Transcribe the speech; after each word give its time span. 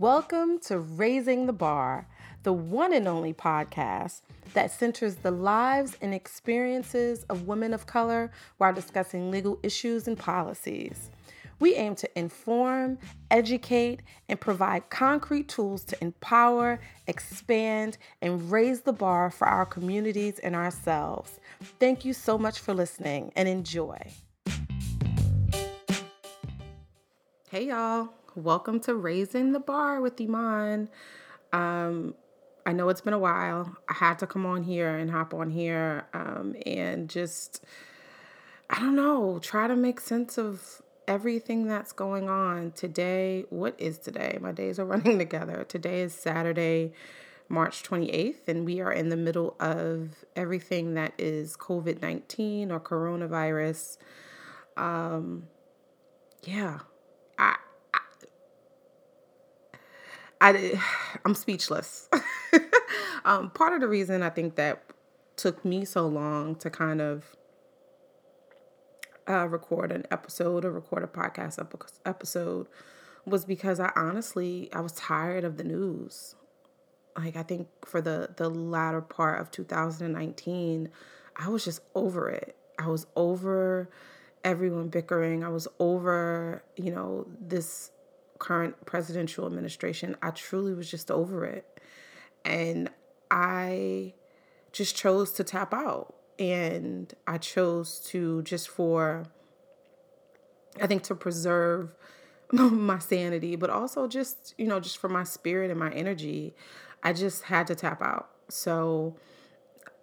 Welcome 0.00 0.60
to 0.60 0.78
Raising 0.78 1.46
the 1.46 1.52
Bar, 1.52 2.06
the 2.44 2.52
one 2.52 2.92
and 2.92 3.08
only 3.08 3.34
podcast 3.34 4.20
that 4.54 4.70
centers 4.70 5.16
the 5.16 5.32
lives 5.32 5.96
and 6.00 6.14
experiences 6.14 7.24
of 7.24 7.48
women 7.48 7.74
of 7.74 7.86
color 7.86 8.30
while 8.58 8.72
discussing 8.72 9.32
legal 9.32 9.58
issues 9.64 10.06
and 10.06 10.16
policies. 10.16 11.10
We 11.58 11.74
aim 11.74 11.96
to 11.96 12.08
inform, 12.16 12.98
educate, 13.32 14.02
and 14.28 14.40
provide 14.40 14.88
concrete 14.88 15.48
tools 15.48 15.82
to 15.86 16.00
empower, 16.00 16.78
expand, 17.08 17.98
and 18.22 18.52
raise 18.52 18.82
the 18.82 18.92
bar 18.92 19.32
for 19.32 19.48
our 19.48 19.66
communities 19.66 20.38
and 20.38 20.54
ourselves. 20.54 21.40
Thank 21.80 22.04
you 22.04 22.12
so 22.12 22.38
much 22.38 22.60
for 22.60 22.72
listening 22.72 23.32
and 23.34 23.48
enjoy. 23.48 23.98
Hey, 27.50 27.66
y'all. 27.66 28.10
Welcome 28.34 28.78
to 28.80 28.94
Raising 28.94 29.52
the 29.52 29.58
Bar 29.58 30.00
with 30.00 30.20
Iman. 30.20 30.90
Um, 31.52 32.14
I 32.66 32.72
know 32.72 32.90
it's 32.90 33.00
been 33.00 33.14
a 33.14 33.18
while. 33.18 33.76
I 33.88 33.94
had 33.94 34.18
to 34.18 34.26
come 34.26 34.44
on 34.44 34.62
here 34.62 34.96
and 34.96 35.10
hop 35.10 35.32
on 35.32 35.50
here 35.50 36.06
um, 36.12 36.54
and 36.66 37.08
just, 37.08 37.64
I 38.68 38.78
don't 38.80 38.94
know, 38.94 39.38
try 39.40 39.66
to 39.66 39.74
make 39.74 39.98
sense 39.98 40.36
of 40.36 40.82
everything 41.08 41.66
that's 41.66 41.92
going 41.92 42.28
on 42.28 42.72
today. 42.72 43.46
What 43.48 43.74
is 43.78 43.98
today? 43.98 44.38
My 44.40 44.52
days 44.52 44.78
are 44.78 44.84
running 44.86 45.18
together. 45.18 45.64
Today 45.66 46.02
is 46.02 46.12
Saturday, 46.12 46.92
March 47.48 47.82
28th, 47.82 48.46
and 48.46 48.66
we 48.66 48.80
are 48.80 48.92
in 48.92 49.08
the 49.08 49.16
middle 49.16 49.56
of 49.58 50.10
everything 50.36 50.94
that 50.94 51.14
is 51.18 51.56
COVID 51.56 52.02
19 52.02 52.70
or 52.70 52.78
coronavirus. 52.78 53.96
Um, 54.76 55.48
yeah, 56.44 56.80
I, 57.38 57.56
I, 60.40 60.80
I'm 61.24 61.34
speechless. 61.34 62.08
um, 63.24 63.50
part 63.50 63.74
of 63.74 63.80
the 63.80 63.88
reason 63.88 64.22
I 64.22 64.30
think 64.30 64.56
that 64.56 64.82
took 65.36 65.64
me 65.64 65.84
so 65.84 66.06
long 66.06 66.56
to 66.56 66.70
kind 66.70 67.00
of 67.00 67.36
uh, 69.28 69.46
record 69.46 69.92
an 69.92 70.06
episode 70.10 70.64
or 70.64 70.72
record 70.72 71.04
a 71.04 71.06
podcast 71.06 71.58
episode 72.06 72.66
was 73.26 73.44
because 73.44 73.78
I 73.78 73.92
honestly 73.94 74.70
I 74.72 74.80
was 74.80 74.92
tired 74.92 75.44
of 75.44 75.58
the 75.58 75.64
news. 75.64 76.34
Like 77.16 77.36
I 77.36 77.42
think 77.42 77.68
for 77.84 78.00
the 78.00 78.30
the 78.36 78.48
latter 78.48 79.00
part 79.00 79.40
of 79.40 79.50
2019, 79.50 80.88
I 81.36 81.48
was 81.48 81.64
just 81.64 81.80
over 81.94 82.28
it. 82.28 82.56
I 82.78 82.88
was 82.88 83.06
over 83.16 83.90
everyone 84.44 84.88
bickering. 84.88 85.44
I 85.44 85.48
was 85.48 85.68
over, 85.78 86.62
you 86.76 86.90
know, 86.90 87.26
this 87.40 87.90
current 88.38 88.86
presidential 88.86 89.46
administration. 89.46 90.16
I 90.22 90.30
truly 90.30 90.74
was 90.74 90.90
just 90.90 91.10
over 91.10 91.44
it. 91.44 91.66
And 92.44 92.90
I 93.30 94.14
just 94.72 94.96
chose 94.96 95.32
to 95.32 95.44
tap 95.44 95.74
out 95.74 96.14
and 96.38 97.12
I 97.26 97.38
chose 97.38 97.98
to 98.08 98.42
just 98.42 98.68
for 98.68 99.26
I 100.80 100.86
think 100.86 101.02
to 101.04 101.14
preserve 101.14 101.94
my 102.52 102.98
sanity, 102.98 103.56
but 103.56 103.68
also 103.68 104.06
just, 104.06 104.54
you 104.56 104.66
know, 104.66 104.78
just 104.78 104.98
for 104.98 105.08
my 105.08 105.24
spirit 105.24 105.70
and 105.70 105.80
my 105.80 105.90
energy, 105.90 106.54
I 107.02 107.12
just 107.12 107.44
had 107.44 107.66
to 107.66 107.74
tap 107.74 108.00
out. 108.00 108.30
So 108.48 109.16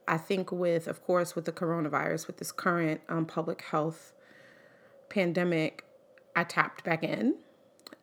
I 0.08 0.18
think 0.18 0.52
with 0.52 0.88
of 0.88 1.04
course 1.04 1.36
with 1.36 1.46
the 1.46 1.52
coronavirus, 1.52 2.28
with 2.28 2.38
this 2.38 2.52
current 2.52 3.02
um, 3.08 3.26
public 3.26 3.62
health 3.62 4.14
pandemic, 5.10 5.86
I 6.36 6.44
tapped 6.44 6.84
back 6.84 7.04
in 7.04 7.36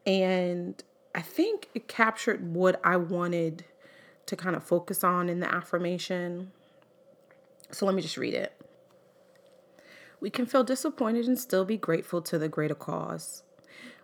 And 0.06 0.82
I 1.14 1.20
think 1.20 1.68
it 1.74 1.88
captured 1.88 2.54
what 2.54 2.80
I 2.82 2.96
wanted 2.96 3.64
to 4.28 4.36
kind 4.36 4.54
of 4.54 4.62
focus 4.62 5.02
on 5.02 5.28
in 5.28 5.40
the 5.40 5.52
affirmation. 5.52 6.52
So 7.70 7.86
let 7.86 7.94
me 7.94 8.02
just 8.02 8.16
read 8.16 8.34
it. 8.34 8.52
We 10.20 10.30
can 10.30 10.46
feel 10.46 10.64
disappointed 10.64 11.26
and 11.26 11.38
still 11.38 11.64
be 11.64 11.76
grateful 11.76 12.22
to 12.22 12.38
the 12.38 12.48
greater 12.48 12.74
cause. 12.74 13.42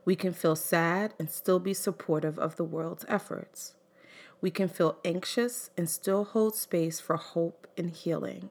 We 0.05 0.17
can 0.17 0.33
feel 0.33 0.57
sad 0.57 1.15
and 1.19 1.31
still 1.31 1.59
be 1.59 1.75
supportive 1.75 2.39
of 2.39 2.57
the 2.57 2.65
world's 2.65 3.05
efforts. 3.09 3.75
We 4.41 4.51
can 4.51 4.69
feel 4.69 4.99
anxious 5.05 5.71
and 5.77 5.89
still 5.89 6.25
hold 6.25 6.55
space 6.55 7.01
for 7.01 7.17
hope 7.17 7.67
and 7.77 7.91
healing. 7.91 8.51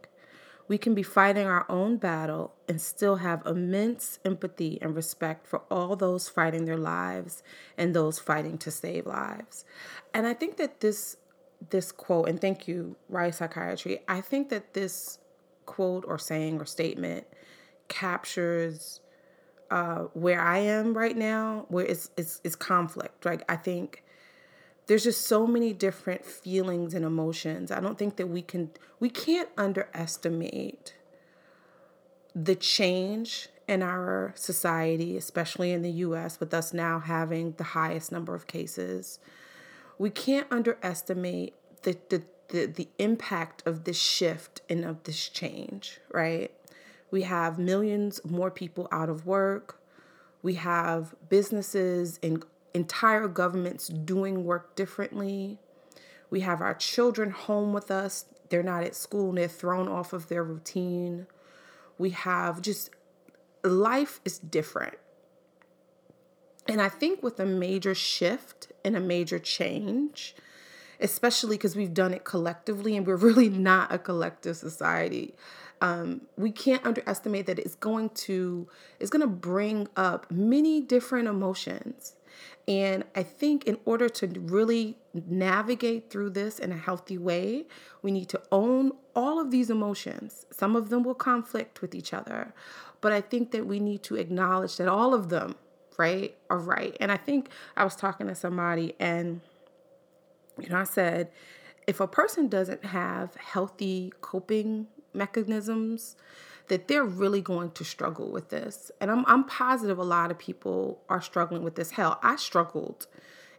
We 0.67 0.78
can 0.78 0.95
be 0.95 1.03
fighting 1.03 1.45
our 1.45 1.66
own 1.69 1.97
battle 1.97 2.53
and 2.67 2.81
still 2.81 3.17
have 3.17 3.45
immense 3.45 4.19
empathy 4.25 4.79
and 4.81 4.95
respect 4.95 5.45
for 5.45 5.62
all 5.69 5.95
those 5.95 6.29
fighting 6.29 6.66
their 6.66 6.78
lives 6.78 7.44
and 7.78 7.94
those 7.94 8.17
fighting 8.17 8.57
to 8.59 8.72
save 8.72 9.06
lives. 9.06 9.66
And 10.13 10.25
I 10.25 10.33
think 10.33 10.57
that 10.57 10.79
this 10.79 11.17
this 11.69 11.91
quote 11.91 12.28
and 12.28 12.40
thank 12.40 12.68
you 12.68 12.96
Rise 13.09 13.38
Psychiatry, 13.38 14.00
I 14.07 14.22
think 14.22 14.50
that 14.50 14.74
this 14.74 15.19
quote 15.66 16.03
or 16.07 16.18
saying 16.18 16.59
or 16.59 16.66
statement 16.66 17.25
captures 17.88 19.00
uh, 19.72 20.07
where 20.13 20.40
I 20.40 20.59
am 20.59 20.96
right 20.96 21.18
now, 21.18 21.66
where 21.69 21.85
it's, 21.85 22.12
it's 22.18 22.40
it's 22.44 22.56
conflict. 22.56 23.25
Like 23.25 23.44
I 23.50 23.56
think 23.56 24.03
there's 24.88 25.03
just 25.03 25.25
so 25.25 25.47
many 25.47 25.74
different 25.74 26.25
feelings 26.25 26.94
and 26.94 27.06
emotions. 27.06 27.72
I 27.72 27.80
don't 27.80 27.97
think 27.97 28.18
that 28.18 28.28
we 28.28 28.41
can 28.41 28.72
we 29.00 29.09
can't 29.09 29.50
underestimate 29.57 30.95
the 32.35 32.56
change 32.56 33.50
in 33.68 33.81
our 33.81 34.34
society, 34.35 35.16
especially 35.18 35.72
in 35.72 35.81
the 35.81 35.91
US, 35.91 36.40
with 36.40 36.53
us 36.53 36.74
now 36.74 37.00
having 37.00 37.53
the 37.53 37.63
highest 37.63 38.12
number 38.12 38.35
of 38.35 38.47
cases. 38.47 39.19
We 39.98 40.09
can't 40.09 40.48
underestimate 40.52 41.54
the 41.84 41.98
the 42.09 42.24
the, 42.50 42.66
the 42.68 42.88
impact 43.00 43.64
of 43.66 43.84
this 43.84 44.00
shift 44.00 44.62
and 44.70 44.86
of 44.86 45.04
this 45.04 45.28
change, 45.28 46.00
right? 46.12 46.52
We 47.09 47.24
have 47.24 47.58
millions 47.58 48.22
more 48.24 48.52
people 48.52 48.88
out 48.92 49.09
of 49.09 49.26
work. 49.26 49.80
We 50.42 50.56
have 50.56 51.16
businesses 51.30 52.20
and 52.22 52.46
entire 52.74 53.28
governments 53.28 53.88
doing 53.88 54.46
work 54.46 54.76
differently. 54.76 55.58
We 56.30 56.42
have 56.42 56.62
our 56.62 56.74
children 56.74 57.31
home 57.31 57.74
with 57.74 57.92
us. 57.92 58.25
They're 58.50 58.64
not 58.64 58.84
at 58.84 58.96
school 58.96 59.30
and 59.30 59.38
they're 59.38 59.48
thrown 59.48 59.88
off 59.88 60.14
of 60.14 60.28
their 60.28 60.44
routine. 60.44 61.28
We 61.98 62.12
have 62.12 62.62
just 62.62 62.90
life 63.64 64.20
is 64.25 64.40
different. 64.40 64.98
And 66.68 66.81
I 66.81 66.90
think 66.90 67.22
with 67.22 67.40
a 67.40 67.46
major 67.46 67.94
shift 67.94 68.71
and 68.86 68.95
a 68.95 69.00
major 69.00 69.39
change, 69.39 70.36
especially 71.00 71.57
because 71.57 71.75
we've 71.75 71.94
done 71.94 72.13
it 72.13 72.24
collectively 72.24 72.95
and 72.95 73.06
we're 73.06 73.15
really 73.30 73.50
not 73.50 73.94
a 73.94 73.98
collective 73.98 74.57
society 74.57 75.36
um, 75.83 76.21
we 76.38 76.50
can't 76.50 76.86
underestimate 76.86 77.45
that 77.48 77.60
it's 77.60 77.75
going 77.75 78.10
to 78.10 78.69
it's 79.01 79.10
going 79.10 79.21
to 79.21 79.27
bring 79.27 79.89
up 79.98 80.31
many 80.31 80.80
different 80.80 81.27
emotions. 81.27 82.15
And 82.68 83.04
i 83.13 83.21
think 83.21 83.65
in 83.65 83.77
order 83.83 84.07
to 84.07 84.27
really 84.27 84.98
navigate 85.13 86.10
through 86.10 86.30
this 86.30 86.57
in 86.57 86.71
a 86.71 86.77
healthy 86.77 87.18
way 87.18 87.65
we 88.01 88.12
need 88.12 88.30
to 88.30 88.42
own 88.51 88.94
all 89.13 89.39
of 89.39 89.51
these 89.51 89.69
emotions. 89.69 90.45
Some 90.51 90.75
of 90.77 90.89
them 90.89 91.04
will 91.04 91.15
conflict 91.15 91.81
with 91.81 91.94
each 91.94 92.13
other 92.13 92.54
but 93.01 93.12
i 93.12 93.19
think 93.19 93.51
that 93.51 93.65
we 93.65 93.80
need 93.81 94.01
to 94.04 94.15
acknowledge 94.15 94.77
that 94.77 94.88
all 94.88 95.13
of 95.13 95.27
them 95.27 95.56
right 95.98 96.36
are 96.50 96.60
right 96.60 96.98
and 97.00 97.12
i 97.12 97.18
think 97.18 97.50
i 97.78 97.84
was 97.84 97.95
talking 97.95 98.28
to 98.28 98.36
somebody 98.36 98.94
and 99.00 99.42
you 100.60 100.69
know 100.69 100.78
i 100.78 100.84
said 100.84 101.30
if 101.88 102.00
a 102.00 102.07
person 102.07 102.48
doesn't 102.48 102.86
have 102.86 103.36
healthy 103.36 104.13
coping 104.22 104.88
mechanisms 105.13 106.16
that 106.68 106.88
they're 106.88 107.04
really 107.04 107.42
going 107.42 107.72
to 107.72 107.84
struggle 107.84 108.31
with 108.31 108.50
this. 108.50 108.92
And 109.01 109.12
I'm 109.12 109.25
I'm 109.28 109.44
positive 109.45 109.98
a 109.98 110.04
lot 110.04 110.31
of 110.31 110.38
people 110.38 111.01
are 111.10 111.22
struggling 111.22 111.63
with 111.63 111.75
this. 111.75 111.92
Hell, 111.92 112.19
I 112.24 112.36
struggled 112.38 113.07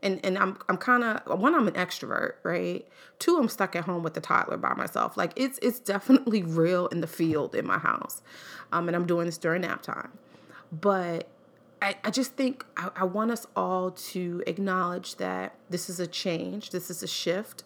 And 0.02 0.20
and 0.24 0.38
I'm 0.38 0.58
I'm 0.68 0.76
kind 0.76 1.04
of 1.04 1.38
one 1.38 1.54
I'm 1.54 1.68
an 1.68 1.74
extrovert, 1.74 2.34
right? 2.42 2.86
Two 3.18 3.36
I'm 3.36 3.48
stuck 3.48 3.76
at 3.76 3.84
home 3.84 4.02
with 4.02 4.14
the 4.14 4.20
toddler 4.20 4.56
by 4.56 4.74
myself. 4.74 5.16
Like 5.16 5.32
it's 5.36 5.58
it's 5.62 5.80
definitely 5.80 6.42
real 6.62 6.86
in 6.88 7.00
the 7.00 7.06
field 7.06 7.54
in 7.54 7.66
my 7.66 7.78
house. 7.78 8.22
Um 8.72 8.88
and 8.88 8.96
I'm 8.96 9.06
doing 9.06 9.26
this 9.26 9.38
during 9.38 9.62
nap 9.62 9.82
time. 9.82 10.12
But 10.72 11.28
I, 11.84 11.96
I 12.02 12.10
just 12.10 12.32
think 12.32 12.64
I, 12.78 12.88
I 12.96 13.04
want 13.04 13.30
us 13.30 13.46
all 13.54 13.90
to 13.90 14.42
acknowledge 14.46 15.16
that 15.16 15.54
this 15.68 15.90
is 15.90 16.00
a 16.00 16.06
change, 16.06 16.70
this 16.70 16.88
is 16.88 17.02
a 17.02 17.06
shift. 17.06 17.64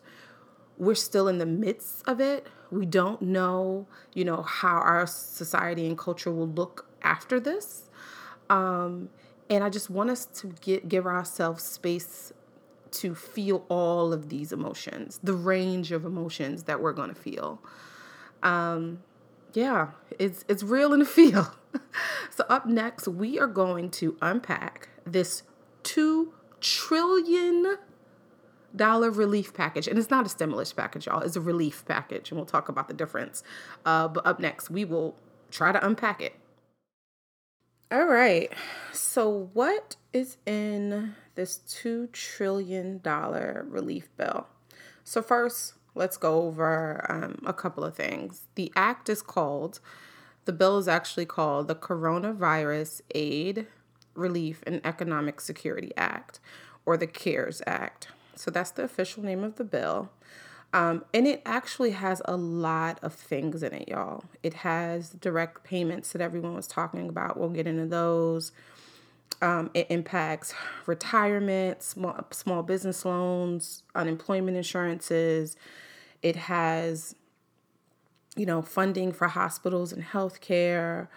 We're 0.77 0.97
still 0.97 1.29
in 1.29 1.39
the 1.39 1.47
midst 1.47 2.07
of 2.09 2.21
it. 2.21 2.49
We 2.73 2.85
don't 2.85 3.23
know, 3.23 3.87
you 4.15 4.25
know, 4.25 4.43
how 4.43 4.77
our 4.79 5.07
society 5.07 5.87
and 5.87 5.97
culture 5.97 6.33
will 6.33 6.49
look 6.49 6.89
after 7.01 7.39
this. 7.39 7.91
Um, 8.51 9.09
and 9.49 9.63
I 9.63 9.71
just 9.71 9.89
want 9.89 10.11
us 10.11 10.27
to 10.27 10.53
get, 10.61 10.89
give 10.89 11.07
ourselves 11.07 11.63
space 11.63 12.33
to 12.91 13.15
feel 13.15 13.65
all 13.69 14.13
of 14.13 14.31
these 14.31 14.51
emotions, 14.51 15.21
the 15.23 15.35
range 15.35 15.93
of 15.93 16.05
emotions 16.05 16.65
that 16.65 16.81
we're 16.81 16.93
going 16.93 17.11
to 17.11 17.21
feel. 17.21 17.63
Um, 18.43 19.01
yeah, 19.55 19.89
it's 20.19 20.45
it's 20.49 20.63
real 20.63 20.93
in 20.93 21.01
the 21.01 21.05
feel. 21.07 21.55
so 22.31 22.45
up 22.49 22.67
next, 22.67 23.09
we 23.09 23.39
are 23.39 23.47
going 23.47 23.91
to 23.91 24.17
unpack 24.23 24.89
this 25.05 25.43
two 25.83 26.33
trillion 26.61 27.77
dollar 28.75 29.11
relief 29.11 29.55
package, 29.55 29.89
and 29.89 29.99
it's 29.99 30.11
not 30.11 30.27
a 30.27 30.29
stimulus 30.29 30.73
package, 30.73 31.07
y'all. 31.07 31.21
It's 31.21 31.37
a 31.37 31.41
relief 31.41 31.85
package, 31.87 32.31
and 32.31 32.39
we'll 32.39 32.47
talk 32.47 32.69
about 32.69 32.89
the 32.89 32.95
difference. 32.95 33.43
Uh, 33.85 34.09
but 34.09 34.27
up 34.27 34.41
next, 34.41 34.71
we 34.71 34.85
will 34.85 35.17
try 35.51 35.73
to 35.73 35.85
unpack 35.85 36.21
it. 36.21 36.35
All 37.91 38.05
right. 38.05 38.53
So, 38.93 39.49
what 39.55 39.97
is 40.13 40.37
in 40.45 41.15
this 41.37 41.61
$2 41.67 42.13
trillion 42.13 43.01
relief 43.03 44.09
bill? 44.19 44.47
So, 45.05 45.23
first, 45.23 45.73
let's 45.95 46.17
go 46.17 46.43
over 46.43 47.05
um, 47.09 47.43
a 47.47 47.53
couple 47.53 47.85
of 47.85 47.95
things. 47.95 48.43
The 48.55 48.73
act 48.77 49.09
is 49.09 49.23
called, 49.23 49.81
the 50.45 50.53
bill 50.53 50.79
is 50.79 50.89
actually 50.89 51.27
called 51.27 51.69
the 51.69 51.75
Coronavirus 51.75 53.03
Aid, 53.15 53.67
Relief, 54.15 54.63
and 54.67 54.81
Economic 54.85 55.41
Security 55.41 55.93
Act, 55.97 56.41
or 56.87 56.97
the 56.97 57.07
CARES 57.07 57.63
Act. 57.67 58.09
So, 58.35 58.51
that's 58.51 58.71
the 58.71 58.85
official 58.85 59.25
name 59.25 59.43
of 59.43 59.57
the 59.57 59.65
bill. 59.65 60.11
Um, 60.73 61.05
and 61.15 61.27
it 61.27 61.43
actually 61.47 61.93
has 61.93 62.21
a 62.27 62.37
lot 62.37 62.99
of 63.03 63.15
things 63.15 63.63
in 63.63 63.73
it, 63.73 63.89
y'all. 63.89 64.25
It 64.43 64.55
has 64.55 65.11
direct 65.11 65.65
payments 65.65 66.13
that 66.13 66.21
everyone 66.21 66.55
was 66.55 66.67
talking 66.67 67.09
about. 67.09 67.39
We'll 67.39 67.49
get 67.49 67.67
into 67.67 67.87
those. 67.87 68.53
Um, 69.41 69.71
it 69.73 69.87
impacts 69.89 70.53
retirement, 70.87 71.83
small, 71.83 72.27
small 72.33 72.63
business 72.63 73.05
loans, 73.05 73.85
unemployment 73.95 74.57
insurances. 74.57 75.57
It 76.23 76.35
has, 76.37 77.15
you 78.37 78.47
know, 78.47 78.63
funding 78.63 79.13
for 79.13 79.29
hospitals 79.29 79.93
and 79.93 80.03
healthcare 80.03 81.09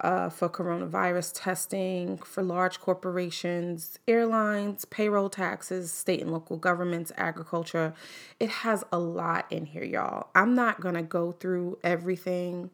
uh, 0.00 0.28
for 0.28 0.48
coronavirus 0.48 1.32
testing, 1.34 2.18
for 2.18 2.42
large 2.42 2.80
corporations, 2.80 3.98
airlines, 4.08 4.84
payroll 4.84 5.30
taxes, 5.30 5.92
state 5.92 6.20
and 6.20 6.32
local 6.32 6.56
governments, 6.56 7.12
agriculture. 7.16 7.94
It 8.40 8.50
has 8.50 8.84
a 8.92 8.98
lot 8.98 9.46
in 9.50 9.66
here, 9.66 9.84
y'all. 9.84 10.28
I'm 10.34 10.54
not 10.54 10.80
to 10.96 11.02
go 11.02 11.32
through 11.32 11.78
everything 11.84 12.70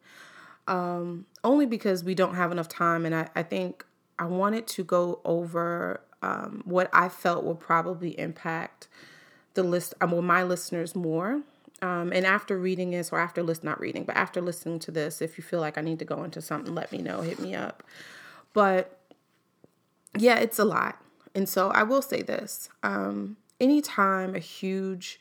um, 0.66 1.26
only 1.44 1.66
because 1.66 2.02
we 2.02 2.14
don't 2.14 2.34
have 2.34 2.50
enough 2.50 2.68
time. 2.68 3.04
And 3.04 3.14
I, 3.14 3.28
I 3.36 3.42
think 3.42 3.84
I 4.18 4.26
wanted 4.26 4.66
to 4.68 4.84
go 4.84 5.20
over 5.24 6.00
um, 6.22 6.62
what 6.64 6.90
I 6.92 7.08
felt 7.08 7.44
would 7.44 7.60
probably 7.60 8.18
impact 8.18 8.88
the 9.54 9.62
list, 9.62 9.94
um, 10.00 10.10
well, 10.10 10.22
my 10.22 10.42
listeners 10.42 10.94
more. 10.94 11.42
Um, 11.80 12.12
and 12.12 12.26
after 12.26 12.58
reading 12.58 12.90
this, 12.90 13.12
or 13.12 13.20
after 13.20 13.42
list 13.42 13.62
not 13.62 13.80
reading, 13.80 14.02
but 14.04 14.16
after 14.16 14.40
listening 14.40 14.80
to 14.80 14.90
this, 14.90 15.22
if 15.22 15.38
you 15.38 15.44
feel 15.44 15.60
like 15.60 15.78
I 15.78 15.80
need 15.80 16.00
to 16.00 16.04
go 16.04 16.24
into 16.24 16.42
something, 16.42 16.74
let 16.74 16.90
me 16.90 16.98
know, 16.98 17.20
hit 17.20 17.38
me 17.38 17.54
up. 17.54 17.84
But 18.52 18.98
yeah, 20.16 20.38
it's 20.38 20.58
a 20.58 20.64
lot. 20.64 21.00
And 21.34 21.48
so 21.48 21.70
I 21.70 21.84
will 21.84 22.02
say 22.02 22.22
this. 22.22 22.68
Um, 22.82 23.36
anytime 23.60 24.34
a 24.34 24.40
huge 24.40 25.20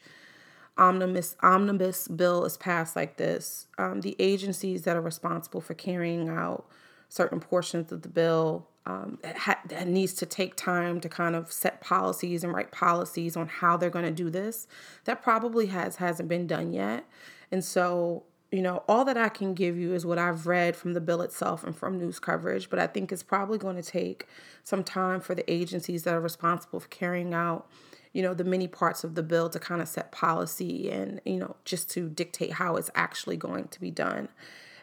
omnibus 0.80 1.36
omnibus 1.42 2.08
bill 2.08 2.46
is 2.46 2.58
passed 2.58 2.96
like 2.96 3.18
this, 3.18 3.68
um, 3.78 4.02
the 4.02 4.16
agencies 4.18 4.84
that 4.84 4.96
are 4.96 5.02
responsible 5.02 5.62
for 5.62 5.74
carrying 5.74 6.30
out 6.30 6.66
certain 7.10 7.40
portions 7.40 7.92
of 7.92 8.02
the 8.02 8.10
bill 8.10 8.68
um, 8.88 9.20
ha- 9.36 9.60
needs 9.86 10.14
to 10.14 10.26
take 10.26 10.56
time 10.56 11.02
to 11.02 11.10
kind 11.10 11.36
of 11.36 11.52
set 11.52 11.82
policies 11.82 12.44
and 12.44 12.54
write 12.54 12.72
policies 12.72 13.36
on 13.36 13.48
how 13.50 13.76
they're 13.76 13.90
going 13.90 14.06
to 14.06 14.12
do 14.12 14.30
this. 14.30 14.66
That 15.04 15.22
probably 15.22 15.66
has 15.68 15.98
hasn't 15.98 16.30
been 16.30 16.48
done 16.48 16.72
yet, 16.72 17.06
and 17.52 17.64
so 17.64 18.24
you 18.50 18.62
know 18.62 18.84
all 18.88 19.04
that 19.04 19.18
I 19.18 19.28
can 19.28 19.54
give 19.54 19.78
you 19.78 19.94
is 19.94 20.06
what 20.06 20.18
I've 20.18 20.48
read 20.48 20.78
from 20.78 20.94
the 20.94 21.02
bill 21.02 21.22
itself 21.22 21.66
and 21.66 21.76
from 21.76 21.98
news 21.98 22.18
coverage. 22.18 22.70
But 22.70 22.80
I 22.80 22.88
think 22.88 23.12
it's 23.12 23.24
probably 23.24 23.58
going 23.58 23.76
to 23.76 23.84
take 23.84 24.26
some 24.64 24.86
time 24.86 25.20
for 25.20 25.36
the 25.36 25.52
agencies 25.52 26.04
that 26.04 26.14
are 26.14 26.22
responsible 26.22 26.80
for 26.80 26.88
carrying 26.88 27.34
out 27.34 27.68
you 28.14 28.24
know 28.24 28.34
the 28.34 28.46
many 28.46 28.70
parts 28.70 29.04
of 29.04 29.16
the 29.16 29.22
bill 29.22 29.50
to 29.50 29.60
kind 29.60 29.82
of 29.82 29.88
set 29.88 30.14
policy 30.14 30.90
and 30.90 31.20
you 31.26 31.38
know 31.38 31.58
just 31.66 31.90
to 31.92 32.08
dictate 32.08 32.54
how 32.54 32.78
it's 32.78 32.90
actually 32.96 33.36
going 33.36 33.68
to 33.68 33.82
be 33.82 33.92
done 33.92 34.30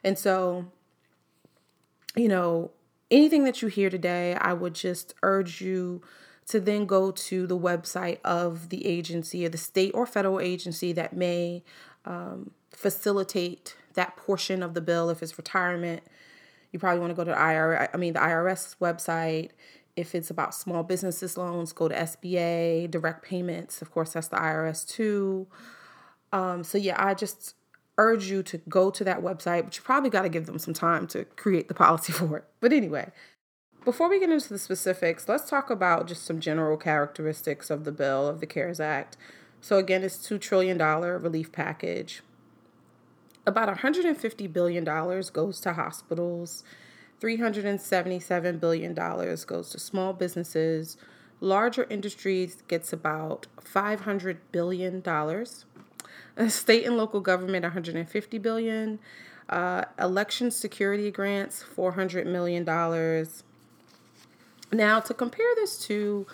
and 0.05 0.19
so 0.19 0.67
you 2.15 2.29
know 2.29 2.71
anything 3.15 3.45
that 3.45 3.63
you 3.63 3.69
hear 3.69 3.89
today, 3.89 4.35
I 4.35 4.53
would 4.53 4.75
just 4.75 5.15
urge 5.23 5.61
you 5.61 6.03
to 6.47 6.61
then 6.61 6.85
go 6.85 7.11
to 7.11 7.47
the 7.47 7.59
website 7.59 8.19
of 8.23 8.69
the 8.69 8.87
agency 8.87 9.47
or 9.47 9.49
the 9.49 9.59
state 9.59 9.93
or 9.95 10.05
federal 10.05 10.41
agency 10.41 10.93
that 10.93 11.15
may 11.15 11.63
um, 12.05 12.51
facilitate 12.71 13.77
that 13.95 14.17
portion 14.17 14.63
of 14.63 14.75
the 14.75 14.81
bill. 14.81 15.09
If 15.09 15.23
it's 15.23 15.39
retirement, 15.39 16.03
you 16.73 16.79
probably 16.79 17.01
want 17.01 17.13
to 17.13 17.15
go 17.15 17.25
to 17.25 17.31
the 17.31 17.37
IRS, 17.37 17.89
I 17.95 17.97
mean 17.97 18.13
the 18.13 18.21
IRS 18.21 18.77
website. 18.79 19.51
If 19.97 20.15
it's 20.15 20.29
about 20.29 20.55
small 20.55 20.83
businesses 20.83 21.39
loans, 21.39 21.73
go 21.73 21.87
to 21.87 21.95
SBA, 21.95 22.91
direct 22.91 23.25
payments. 23.25 23.81
Of 23.81 23.93
course, 23.93 24.13
that's 24.15 24.29
the 24.29 24.37
IRS 24.37 24.87
too. 24.87 25.47
Um, 26.33 26.65
so 26.65 26.77
yeah, 26.77 26.97
I 26.99 27.15
just 27.15 27.55
urge 27.99 28.27
you 28.29 28.43
to 28.43 28.59
go 28.69 28.91
to 28.91 29.05
that 29.05 29.23
website, 29.23 29.65
but 29.65 29.77
you 29.77 29.83
probably 29.83 30.11
got 30.11 30.23
to 30.23 30.29
give 30.29 30.47
them 30.47 30.59
some 30.59 30.75
time 30.75 31.07
to 31.09 31.25
create 31.37 31.69
the 31.69 31.75
policy 31.75 32.13
for 32.15 32.39
it. 32.39 32.45
But 32.61 32.73
anyway, 32.73 33.13
before 33.85 34.09
we 34.09 34.19
get 34.19 34.31
into 34.31 34.49
the 34.49 34.59
specifics, 34.59 35.29
let's 35.29 35.49
talk 35.49 35.71
about 35.71 36.07
just 36.07 36.25
some 36.25 36.41
general 36.41 36.77
characteristics 36.77 37.71
of 37.71 37.85
the 37.85 37.93
bill 37.93 38.27
of 38.27 38.41
the 38.41 38.47
CARES 38.47 38.81
Act. 38.81 39.17
So 39.61 39.79
again, 39.79 40.03
it's 40.03 40.17
$2 40.17 40.41
trillion 40.41 40.79
relief 40.79 41.53
package. 41.53 42.23
About 43.47 43.79
$150 43.79 44.53
billion 44.53 44.85
goes 44.85 45.61
to 45.61 45.73
hospitals. 45.75 46.65
$377 47.21 48.61
billion 48.61 48.95
goes 48.95 49.71
to 49.71 49.79
small 49.79 50.13
businesses. 50.13 50.97
Larger 51.41 51.87
industries 51.91 52.63
gets 52.69 52.93
about 52.93 53.47
$500 53.63 54.39
billion 54.51 55.03
state 56.49 56.85
and 56.85 56.97
local 56.97 57.21
government 57.21 57.63
150 57.63 58.39
billion. 58.39 58.99
Uh, 59.49 59.85
election 59.99 60.51
security 60.51 61.11
grants 61.11 61.63
400 61.63 62.27
million 62.27 62.65
dollars. 62.65 63.43
Now 64.73 65.01
to 65.01 65.15
compare 65.15 65.55
this 65.57 65.79
to 65.87 66.27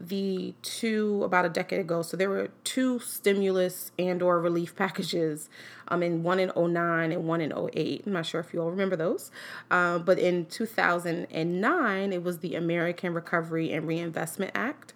the 0.00 0.54
two 0.62 1.22
about 1.24 1.44
a 1.44 1.48
decade 1.48 1.80
ago 1.80 2.02
so 2.02 2.16
there 2.16 2.30
were 2.30 2.50
two 2.62 3.00
stimulus 3.00 3.90
and 3.98 4.22
or 4.22 4.40
relief 4.40 4.76
packages 4.76 5.48
um 5.88 6.04
in 6.04 6.22
one 6.22 6.38
in 6.38 6.52
09 6.56 7.10
and 7.10 7.26
one 7.26 7.40
in 7.40 7.52
08 7.52 8.04
i'm 8.06 8.12
not 8.12 8.24
sure 8.24 8.40
if 8.40 8.54
you 8.54 8.60
all 8.62 8.70
remember 8.70 8.94
those. 8.94 9.32
Uh, 9.70 9.98
but 9.98 10.18
in 10.18 10.46
2009 10.46 12.12
it 12.12 12.22
was 12.22 12.38
the 12.38 12.54
american 12.54 13.12
recovery 13.12 13.72
and 13.72 13.88
reinvestment 13.88 14.52
act 14.54 14.92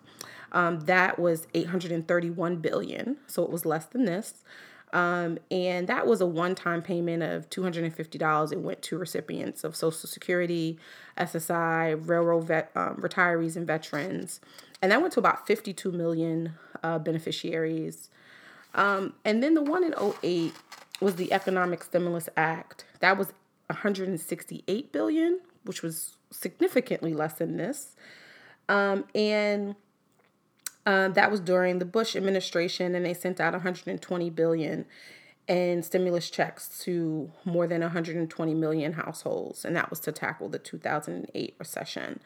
um, 0.52 0.80
that 0.80 1.18
was 1.18 1.47
831 1.54 2.56
billion, 2.56 3.16
so 3.26 3.42
it 3.42 3.50
was 3.50 3.66
less 3.66 3.87
than 3.87 4.04
this. 4.04 4.44
Um, 4.92 5.38
and 5.50 5.88
that 5.88 6.06
was 6.06 6.21
a 6.21 6.26
one-time 6.26 6.82
payment 6.82 7.23
of 7.23 7.49
$250. 7.49 8.52
It 8.52 8.61
went 8.61 8.82
to 8.82 8.99
recipients 8.99 9.64
of 9.64 9.75
Social 9.75 10.06
Security, 10.06 10.78
SSI, 11.16 12.06
railroad 12.06 12.44
vet, 12.44 12.71
um, 12.76 12.97
retirees, 12.97 13.56
and 13.56 13.66
veterans, 13.66 14.40
and 14.82 14.92
that 14.92 15.00
went 15.00 15.14
to 15.14 15.21
about 15.21 15.47
52 15.47 15.90
million 15.90 16.54
uh, 16.82 16.99
beneficiaries. 16.99 18.11
Um, 18.75 19.14
and 19.25 19.42
then 19.42 19.54
the 19.54 19.62
one 19.62 19.85
in 19.85 19.94
08 20.23 20.52
was 21.00 21.16
the 21.16 21.32
Economic 21.32 21.82
Stimulus 21.82 22.28
Act. 22.37 22.85
That 23.00 23.16
was 23.16 23.32
168 23.68 24.92
billion, 24.92 25.40
which 25.64 25.82
was 25.82 26.16
significantly 26.30 27.14
less 27.14 27.35
than 27.35 27.56
this. 27.56 27.97
Um, 28.68 29.04
and 29.14 29.75
um, 30.85 31.12
that 31.12 31.31
was 31.31 31.41
during 31.41 31.79
the 31.79 31.85
Bush 31.85 32.17
administration, 32.17 32.95
and 32.95 33.05
they 33.05 33.15
sent 33.15 33.41
out 33.41 33.53
120 33.53 34.31
billion 34.31 34.85
in 35.49 35.83
stimulus 35.83 36.31
checks 36.31 36.69
to 36.81 37.31
more 37.45 37.67
than 37.67 37.81
120 37.81 38.55
million 38.55 38.95
households, 38.95 39.65
and 39.65 39.77
that 39.77 39.91
was 39.91 40.01
to 40.01 40.12
tackle 40.12 40.49
the 40.49 40.59
2008 40.59 41.57
recession. 41.59 42.21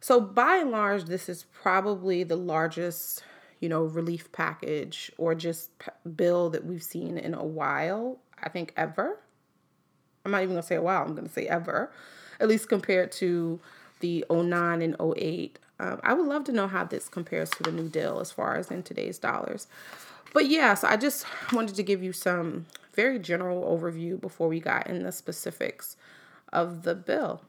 So, 0.00 0.20
by 0.20 0.56
and 0.56 0.70
large, 0.70 1.04
this 1.04 1.28
is 1.28 1.46
probably 1.52 2.22
the 2.22 2.36
largest, 2.36 3.24
you 3.60 3.68
know, 3.68 3.82
relief 3.82 4.30
package 4.30 5.10
or 5.18 5.34
just 5.34 5.70
bill 6.14 6.50
that 6.50 6.64
we've 6.64 6.82
seen 6.82 7.18
in 7.18 7.34
a 7.34 7.44
while. 7.44 8.18
I 8.40 8.48
think 8.48 8.72
ever. 8.76 9.18
I'm 10.24 10.30
not 10.30 10.42
even 10.42 10.56
to 10.56 10.62
say 10.62 10.76
a 10.76 10.82
while, 10.82 11.04
I'm 11.04 11.16
to 11.16 11.28
say 11.28 11.46
ever, 11.46 11.90
at 12.38 12.48
least 12.48 12.68
compared 12.68 13.10
to 13.12 13.60
the 14.00 14.24
09 14.30 14.82
and 14.82 14.96
08. 15.00 15.58
Um, 15.80 16.00
I 16.02 16.12
would 16.12 16.26
love 16.26 16.44
to 16.44 16.52
know 16.52 16.66
how 16.66 16.84
this 16.84 17.08
compares 17.08 17.50
to 17.50 17.62
the 17.62 17.72
new 17.72 17.88
deal 17.88 18.20
as 18.20 18.32
far 18.32 18.56
as 18.56 18.70
in 18.70 18.82
today's 18.82 19.18
dollars. 19.18 19.66
But 20.32 20.46
yeah, 20.46 20.74
so 20.74 20.88
I 20.88 20.96
just 20.96 21.26
wanted 21.52 21.76
to 21.76 21.82
give 21.82 22.02
you 22.02 22.12
some 22.12 22.66
very 22.94 23.18
general 23.18 23.64
overview 23.64 24.20
before 24.20 24.48
we 24.48 24.60
got 24.60 24.86
in 24.86 25.02
the 25.04 25.12
specifics 25.12 25.96
of 26.52 26.82
the 26.82 26.94
bill. 26.94 27.42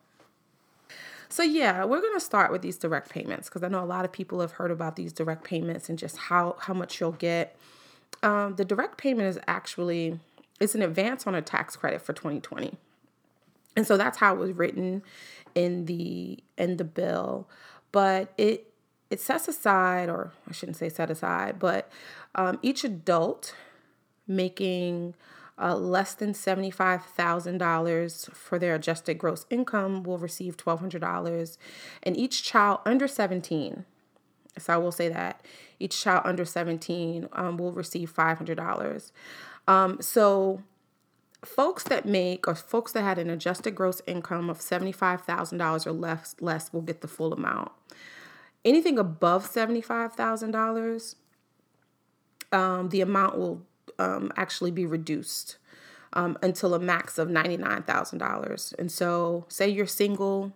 So, 1.31 1.43
yeah, 1.43 1.86
we're 1.86 2.01
going 2.01 2.15
to 2.15 2.19
start 2.19 2.51
with 2.51 2.63
these 2.63 2.77
direct 2.77 3.09
payments 3.09 3.50
because 3.50 3.62
I 3.62 3.67
know 3.67 3.83
a 3.83 3.86
lot 3.86 4.03
of 4.03 4.12
people 4.12 4.41
have 4.41 4.53
heard 4.53 4.71
about 4.71 4.95
these 4.95 5.13
direct 5.13 5.43
payments 5.43 5.88
and 5.88 5.98
just 5.98 6.17
how, 6.17 6.55
how 6.59 6.74
much 6.74 7.00
you'll 7.00 7.12
get. 7.12 7.55
Um, 8.24 8.55
the 8.55 8.65
direct 8.65 8.98
payment 8.98 9.27
is 9.27 9.39
actually 9.48 10.19
it's 10.59 10.75
an 10.75 10.81
advance 10.81 11.25
on 11.25 11.36
a 11.36 11.41
tax 11.41 11.75
credit 11.75 12.01
for 12.01 12.13
2020. 12.13 12.75
And 13.75 13.88
so 13.88 13.98
that's 13.98 14.17
how 14.17 14.33
it 14.33 14.39
was 14.39 14.51
written 14.51 15.03
in 15.55 15.86
the 15.86 16.39
in 16.57 16.77
the 16.77 16.83
bill. 16.83 17.48
But 17.91 18.34
it 18.38 18.72
it 19.10 19.19
sets 19.19 19.48
aside, 19.48 20.10
or 20.10 20.34
I 20.48 20.51
shouldn't 20.51 20.77
say 20.77 20.89
set 20.89 21.10
aside, 21.10 21.58
but 21.58 21.89
um, 22.36 22.60
each 22.62 22.84
adult 22.84 23.55
making 24.27 25.15
uh, 25.60 25.75
less 25.75 26.13
than 26.13 26.34
$75,000 26.34 28.34
for 28.34 28.60
their 28.60 28.75
adjusted 28.75 29.17
gross 29.17 29.46
income 29.50 30.03
will 30.03 30.17
receive 30.17 30.55
$1,200. 30.55 31.58
And 32.03 32.15
each 32.15 32.43
child 32.43 32.79
under 32.86 33.08
17, 33.08 33.86
so 34.58 34.74
I 34.74 34.77
will 34.77 34.91
say 34.91 35.10
that, 35.10 35.41
each 35.79 36.00
child 36.00 36.22
under 36.25 36.46
17 36.46 37.27
um, 37.34 37.58
will 37.58 37.74
receive 37.74 38.13
$500. 38.13 39.12
Um, 39.67 40.01
so 40.01 40.63
folks 41.43 41.84
that 41.86 42.05
make 42.05 42.48
or 42.48 42.55
folks 42.55 42.91
that 42.91 43.03
had 43.03 43.17
an 43.17 43.29
adjusted 43.29 43.75
gross 43.75 44.01
income 44.05 44.50
of 44.50 44.60
$75,000 44.60 45.86
or 45.86 45.91
less 45.91 46.36
less 46.39 46.74
will 46.74 46.81
get 46.81 47.01
the 47.01 47.08
full 47.08 47.34
amount. 47.34 47.72
Anything 48.65 49.00
above 49.00 49.50
$75,000 49.50 51.15
um, 52.51 52.89
the 52.89 53.01
amount 53.01 53.38
will 53.38 53.65
um, 53.98 54.31
actually 54.36 54.72
be 54.72 54.86
reduced 54.86 55.58
um, 56.13 56.38
until 56.41 56.74
a 56.74 56.79
max 56.79 57.17
of 57.17 57.27
$99,000. 57.27 58.79
And 58.79 58.91
so, 58.91 59.46
say 59.48 59.69
you're 59.69 59.86
single 59.86 60.53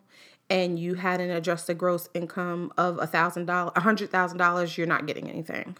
and 0.49 0.77
you 0.79 0.95
had 0.95 1.21
an 1.21 1.29
adjusted 1.29 1.77
gross 1.77 2.09
income 2.13 2.71
of 2.77 2.97
$1,000, 2.97 3.45
$100,000, 3.73 4.77
you're 4.77 4.87
not 4.87 5.05
getting 5.05 5.29
anything. 5.29 5.77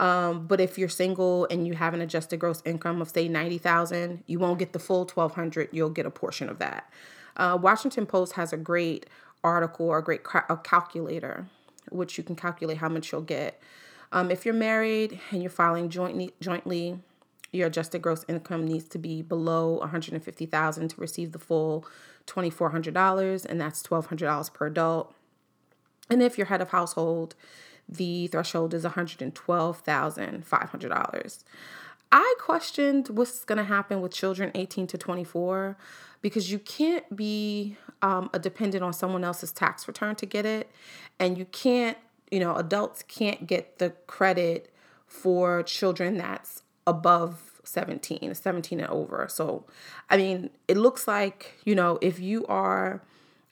Um, 0.00 0.46
but 0.46 0.60
if 0.60 0.78
you're 0.78 0.88
single 0.88 1.46
and 1.50 1.66
you 1.66 1.74
have 1.74 1.92
an 1.92 2.00
adjusted 2.00 2.38
gross 2.38 2.62
income 2.64 3.02
of 3.02 3.08
say 3.08 3.28
90,000, 3.28 4.22
you 4.26 4.38
won't 4.38 4.58
get 4.58 4.72
the 4.72 4.78
full 4.78 5.00
1200, 5.00 5.70
you'll 5.72 5.90
get 5.90 6.06
a 6.06 6.10
portion 6.10 6.48
of 6.48 6.58
that. 6.58 6.90
Uh, 7.36 7.58
Washington 7.60 8.06
Post 8.06 8.34
has 8.34 8.52
a 8.52 8.56
great 8.56 9.06
article 9.42 9.86
or 9.86 9.98
a 9.98 10.04
great 10.04 10.24
ca- 10.24 10.46
a 10.48 10.56
calculator 10.56 11.46
which 11.90 12.18
you 12.18 12.24
can 12.24 12.36
calculate 12.36 12.78
how 12.78 12.88
much 12.88 13.12
you'll 13.12 13.20
get. 13.22 13.60
Um, 14.12 14.30
if 14.30 14.44
you're 14.44 14.54
married 14.54 15.20
and 15.30 15.42
you're 15.42 15.50
filing 15.50 15.88
jointly, 15.88 16.32
jointly, 16.40 16.98
your 17.52 17.68
adjusted 17.68 18.02
gross 18.02 18.24
income 18.28 18.66
needs 18.66 18.88
to 18.88 18.98
be 18.98 19.22
below 19.22 19.78
150,000 19.78 20.88
to 20.88 21.00
receive 21.00 21.32
the 21.32 21.38
full 21.38 21.86
$2,400, 22.26 23.46
and 23.46 23.60
that's 23.60 23.82
$1,200 23.82 24.52
per 24.52 24.66
adult. 24.66 25.14
And 26.10 26.22
if 26.22 26.36
you're 26.36 26.46
head 26.46 26.60
of 26.60 26.70
household, 26.70 27.34
the 27.88 28.26
threshold 28.28 28.74
is 28.74 28.84
$112,500. 28.84 31.44
I 32.10 32.34
questioned 32.40 33.10
what's 33.10 33.44
going 33.44 33.58
to 33.58 33.64
happen 33.64 34.00
with 34.00 34.12
children 34.12 34.50
18 34.54 34.86
to 34.88 34.98
24 34.98 35.76
because 36.22 36.50
you 36.50 36.58
can't 36.58 37.14
be 37.14 37.76
um, 38.02 38.30
a 38.32 38.38
dependent 38.38 38.82
on 38.82 38.92
someone 38.92 39.24
else's 39.24 39.52
tax 39.52 39.86
return 39.86 40.16
to 40.16 40.26
get 40.26 40.44
it, 40.46 40.70
and 41.18 41.38
you 41.38 41.44
can't 41.46 41.96
you 42.30 42.40
know, 42.40 42.54
adults 42.56 43.02
can't 43.04 43.46
get 43.46 43.78
the 43.78 43.90
credit 44.06 44.70
for 45.06 45.62
children 45.62 46.18
that's 46.18 46.62
above 46.86 47.60
17, 47.64 48.34
17 48.34 48.80
and 48.80 48.88
over. 48.88 49.26
So, 49.28 49.64
I 50.10 50.16
mean, 50.16 50.50
it 50.66 50.76
looks 50.76 51.08
like, 51.08 51.54
you 51.64 51.74
know, 51.74 51.98
if 52.00 52.20
you 52.20 52.46
are 52.46 53.02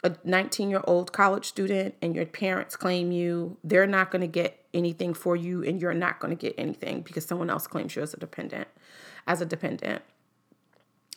a 0.06 0.16
19 0.24 0.70
year 0.70 0.82
old 0.84 1.12
college 1.12 1.44
student 1.44 1.94
and 2.00 2.14
your 2.14 2.26
parents 2.26 2.76
claim 2.76 3.12
you, 3.12 3.56
they're 3.62 3.86
not 3.86 4.10
going 4.10 4.22
to 4.22 4.28
get 4.28 4.64
anything 4.72 5.14
for 5.14 5.36
you 5.36 5.62
and 5.62 5.80
you're 5.80 5.94
not 5.94 6.20
going 6.20 6.36
to 6.36 6.40
get 6.40 6.54
anything 6.58 7.02
because 7.02 7.24
someone 7.24 7.50
else 7.50 7.66
claims 7.66 7.94
you 7.96 8.02
as 8.02 8.14
a 8.14 8.16
dependent, 8.16 8.68
as 9.26 9.40
a 9.40 9.46
dependent. 9.46 10.02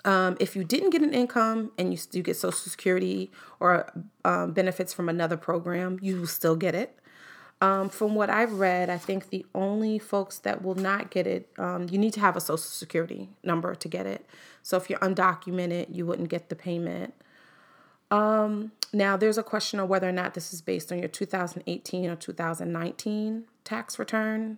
Um, 0.05 0.37
if 0.39 0.55
you 0.55 0.63
didn't 0.63 0.91
get 0.91 1.01
an 1.01 1.13
income 1.13 1.71
and 1.77 1.93
you 1.93 2.23
get 2.23 2.37
Social 2.37 2.51
Security 2.69 3.31
or 3.59 3.91
um, 4.23 4.53
benefits 4.53 4.93
from 4.93 5.09
another 5.09 5.37
program, 5.37 5.99
you 6.01 6.21
will 6.21 6.27
still 6.27 6.55
get 6.55 6.73
it. 6.73 6.95
Um, 7.61 7.89
from 7.89 8.15
what 8.15 8.29
I've 8.29 8.53
read, 8.53 8.89
I 8.89 8.97
think 8.97 9.29
the 9.29 9.45
only 9.53 9.99
folks 9.99 10.39
that 10.39 10.63
will 10.63 10.75
not 10.75 11.11
get 11.11 11.27
it, 11.27 11.49
um, 11.57 11.87
you 11.91 11.97
need 11.97 12.13
to 12.13 12.21
have 12.21 12.37
a 12.37 12.41
social 12.41 12.57
security 12.59 13.29
number 13.43 13.75
to 13.75 13.87
get 13.89 14.05
it. 14.05 14.25
So 14.63 14.77
if 14.77 14.89
you're 14.89 14.99
undocumented, 14.99 15.93
you 15.93 16.05
wouldn't 16.05 16.29
get 16.29 16.47
the 16.47 16.55
payment. 16.55 17.13
Um, 18.11 18.71
now, 18.91 19.17
there's 19.17 19.37
a 19.37 19.43
question 19.43 19.79
of 19.79 19.87
whether 19.87 20.09
or 20.09 20.13
not 20.13 20.33
this 20.33 20.53
is 20.53 20.61
based 20.61 20.91
on 20.91 20.99
your 20.99 21.07
2018 21.07 22.09
or 22.09 22.15
2019 22.15 23.43
tax 23.63 23.99
return. 23.99 24.57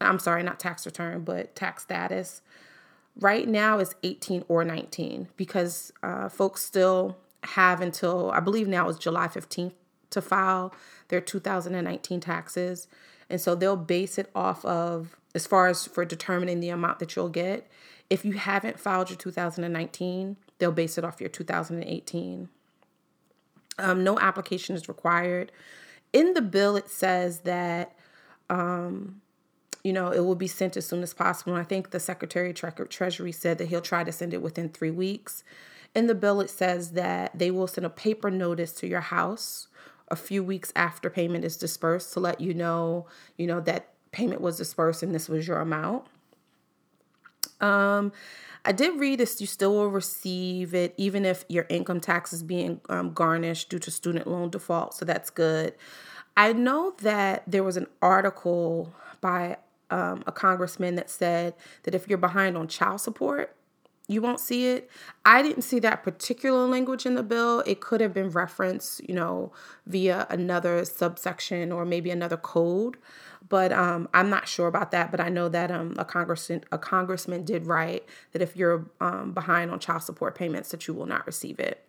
I'm 0.00 0.18
sorry, 0.18 0.42
not 0.42 0.60
tax 0.60 0.84
return, 0.86 1.22
but 1.22 1.54
tax 1.54 1.84
status. 1.84 2.42
Right 3.20 3.48
now 3.48 3.78
is 3.78 3.94
18 4.02 4.44
or 4.48 4.64
19 4.64 5.28
because 5.36 5.92
uh, 6.02 6.28
folks 6.28 6.62
still 6.62 7.16
have 7.44 7.80
until 7.80 8.30
I 8.30 8.40
believe 8.40 8.68
now 8.68 8.88
is 8.88 8.98
July 8.98 9.28
15th 9.28 9.72
to 10.10 10.22
file 10.22 10.72
their 11.08 11.20
2019 11.20 12.20
taxes. 12.20 12.88
And 13.30 13.40
so 13.40 13.54
they'll 13.54 13.76
base 13.76 14.18
it 14.18 14.30
off 14.34 14.64
of, 14.64 15.16
as 15.34 15.46
far 15.46 15.68
as 15.68 15.86
for 15.86 16.04
determining 16.04 16.60
the 16.60 16.70
amount 16.70 16.98
that 17.00 17.14
you'll 17.14 17.28
get, 17.28 17.68
if 18.08 18.24
you 18.24 18.32
haven't 18.32 18.80
filed 18.80 19.10
your 19.10 19.18
2019, 19.18 20.36
they'll 20.58 20.72
base 20.72 20.96
it 20.96 21.04
off 21.04 21.20
your 21.20 21.28
2018. 21.28 22.48
Um, 23.78 24.04
no 24.04 24.18
application 24.18 24.74
is 24.74 24.88
required. 24.88 25.52
In 26.12 26.34
the 26.34 26.42
bill, 26.42 26.76
it 26.76 26.88
says 26.88 27.40
that, 27.40 27.94
um, 28.50 29.20
you 29.84 29.92
know, 29.92 30.10
it 30.10 30.20
will 30.20 30.34
be 30.34 30.48
sent 30.48 30.76
as 30.76 30.86
soon 30.86 31.02
as 31.02 31.14
possible. 31.14 31.54
And 31.54 31.60
I 31.60 31.64
think 31.64 31.90
the 31.90 32.00
Secretary 32.00 32.50
of 32.50 32.88
Treasury 32.88 33.32
said 33.32 33.58
that 33.58 33.68
he'll 33.68 33.80
try 33.80 34.04
to 34.04 34.12
send 34.12 34.34
it 34.34 34.42
within 34.42 34.68
three 34.68 34.90
weeks. 34.90 35.44
In 35.94 36.06
the 36.06 36.14
bill, 36.14 36.40
it 36.40 36.50
says 36.50 36.92
that 36.92 37.38
they 37.38 37.50
will 37.50 37.66
send 37.66 37.86
a 37.86 37.90
paper 37.90 38.30
notice 38.30 38.72
to 38.72 38.86
your 38.86 39.00
house 39.00 39.68
a 40.10 40.16
few 40.16 40.42
weeks 40.42 40.72
after 40.74 41.10
payment 41.10 41.44
is 41.44 41.56
dispersed 41.56 42.12
to 42.14 42.20
let 42.20 42.40
you 42.40 42.54
know, 42.54 43.06
you 43.36 43.46
know, 43.46 43.60
that 43.60 43.90
payment 44.10 44.40
was 44.40 44.56
dispersed 44.56 45.02
and 45.02 45.14
this 45.14 45.28
was 45.28 45.46
your 45.46 45.60
amount. 45.60 46.06
Um, 47.60 48.12
I 48.64 48.72
did 48.72 48.98
read 48.98 49.20
this, 49.20 49.40
you 49.40 49.46
still 49.46 49.72
will 49.72 49.88
receive 49.88 50.74
it 50.74 50.94
even 50.96 51.24
if 51.24 51.44
your 51.48 51.66
income 51.68 52.00
tax 52.00 52.32
is 52.32 52.42
being 52.42 52.80
um, 52.88 53.12
garnished 53.12 53.70
due 53.70 53.78
to 53.78 53.90
student 53.90 54.26
loan 54.26 54.50
default. 54.50 54.94
So 54.94 55.04
that's 55.04 55.30
good. 55.30 55.74
I 56.36 56.52
know 56.52 56.94
that 57.02 57.44
there 57.46 57.64
was 57.64 57.76
an 57.76 57.86
article 58.02 58.92
by 59.20 59.56
um, 59.90 60.22
a 60.26 60.32
congressman 60.32 60.96
that 60.96 61.10
said 61.10 61.54
that 61.84 61.94
if 61.94 62.08
you're 62.08 62.18
behind 62.18 62.56
on 62.56 62.68
child 62.68 63.00
support, 63.00 63.56
you 64.08 64.22
won't 64.22 64.40
see 64.40 64.68
it. 64.68 64.90
I 65.26 65.42
didn't 65.42 65.62
see 65.62 65.78
that 65.80 66.02
particular 66.02 66.66
language 66.66 67.04
in 67.04 67.14
the 67.14 67.22
bill. 67.22 67.60
It 67.66 67.80
could 67.80 68.00
have 68.00 68.14
been 68.14 68.30
referenced, 68.30 69.06
you 69.06 69.14
know, 69.14 69.52
via 69.86 70.26
another 70.30 70.84
subsection 70.86 71.70
or 71.70 71.84
maybe 71.84 72.10
another 72.10 72.38
code, 72.38 72.96
but 73.46 73.70
um, 73.70 74.08
I'm 74.14 74.30
not 74.30 74.48
sure 74.48 74.66
about 74.66 74.90
that. 74.92 75.10
But 75.10 75.20
I 75.20 75.28
know 75.28 75.50
that 75.50 75.70
um, 75.70 75.94
a 75.98 76.06
congressman 76.06 76.64
a 76.72 76.78
congressman 76.78 77.44
did 77.44 77.66
write 77.66 78.04
that 78.32 78.40
if 78.40 78.56
you're 78.56 78.90
um, 79.00 79.32
behind 79.32 79.70
on 79.70 79.78
child 79.78 80.02
support 80.02 80.34
payments, 80.34 80.70
that 80.70 80.88
you 80.88 80.94
will 80.94 81.06
not 81.06 81.26
receive 81.26 81.60
it. 81.60 81.86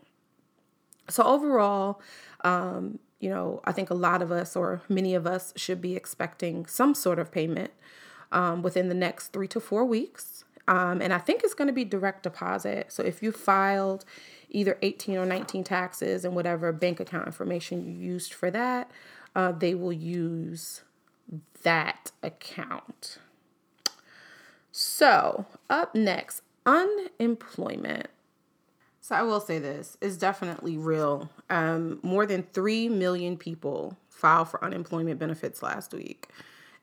So 1.09 1.23
overall, 1.23 2.01
um, 2.43 2.99
you 3.21 3.29
know, 3.29 3.61
I 3.63 3.71
think 3.71 3.89
a 3.89 3.95
lot 3.95 4.21
of 4.21 4.31
us 4.31 4.57
or 4.57 4.81
many 4.89 5.15
of 5.15 5.25
us 5.25 5.53
should 5.55 5.81
be 5.81 5.95
expecting 5.95 6.65
some 6.65 6.93
sort 6.93 7.17
of 7.17 7.31
payment 7.31 7.71
um, 8.31 8.61
within 8.61 8.89
the 8.89 8.95
next 8.95 9.29
three 9.29 9.47
to 9.47 9.59
four 9.61 9.85
weeks. 9.85 10.38
Um, 10.69 11.01
and 11.01 11.11
I 11.11 11.17
think 11.17 11.43
it's 11.43 11.55
going 11.55 11.67
to 11.67 11.73
be 11.73 11.83
direct 11.83 12.21
deposit. 12.21 12.91
So 12.91 13.01
if 13.01 13.23
you 13.23 13.31
filed 13.31 14.05
either 14.49 14.77
18 14.83 15.17
or 15.17 15.25
19 15.25 15.63
taxes 15.63 16.23
and 16.23 16.35
whatever 16.35 16.71
bank 16.71 16.99
account 16.99 17.25
information 17.25 17.83
you 17.87 17.91
used 17.91 18.35
for 18.35 18.51
that, 18.51 18.91
uh, 19.35 19.51
they 19.51 19.73
will 19.73 19.91
use 19.91 20.83
that 21.63 22.11
account. 22.21 23.17
So, 24.71 25.47
up 25.71 25.95
next, 25.95 26.43
unemployment. 26.67 28.07
So 29.01 29.15
I 29.15 29.23
will 29.23 29.39
say 29.39 29.57
this 29.57 29.97
is 30.01 30.19
definitely 30.19 30.77
real. 30.77 31.31
Um, 31.49 31.99
more 32.03 32.27
than 32.27 32.43
3 32.53 32.89
million 32.89 33.37
people 33.37 33.97
filed 34.07 34.49
for 34.49 34.63
unemployment 34.63 35.19
benefits 35.19 35.63
last 35.63 35.95
week. 35.95 36.27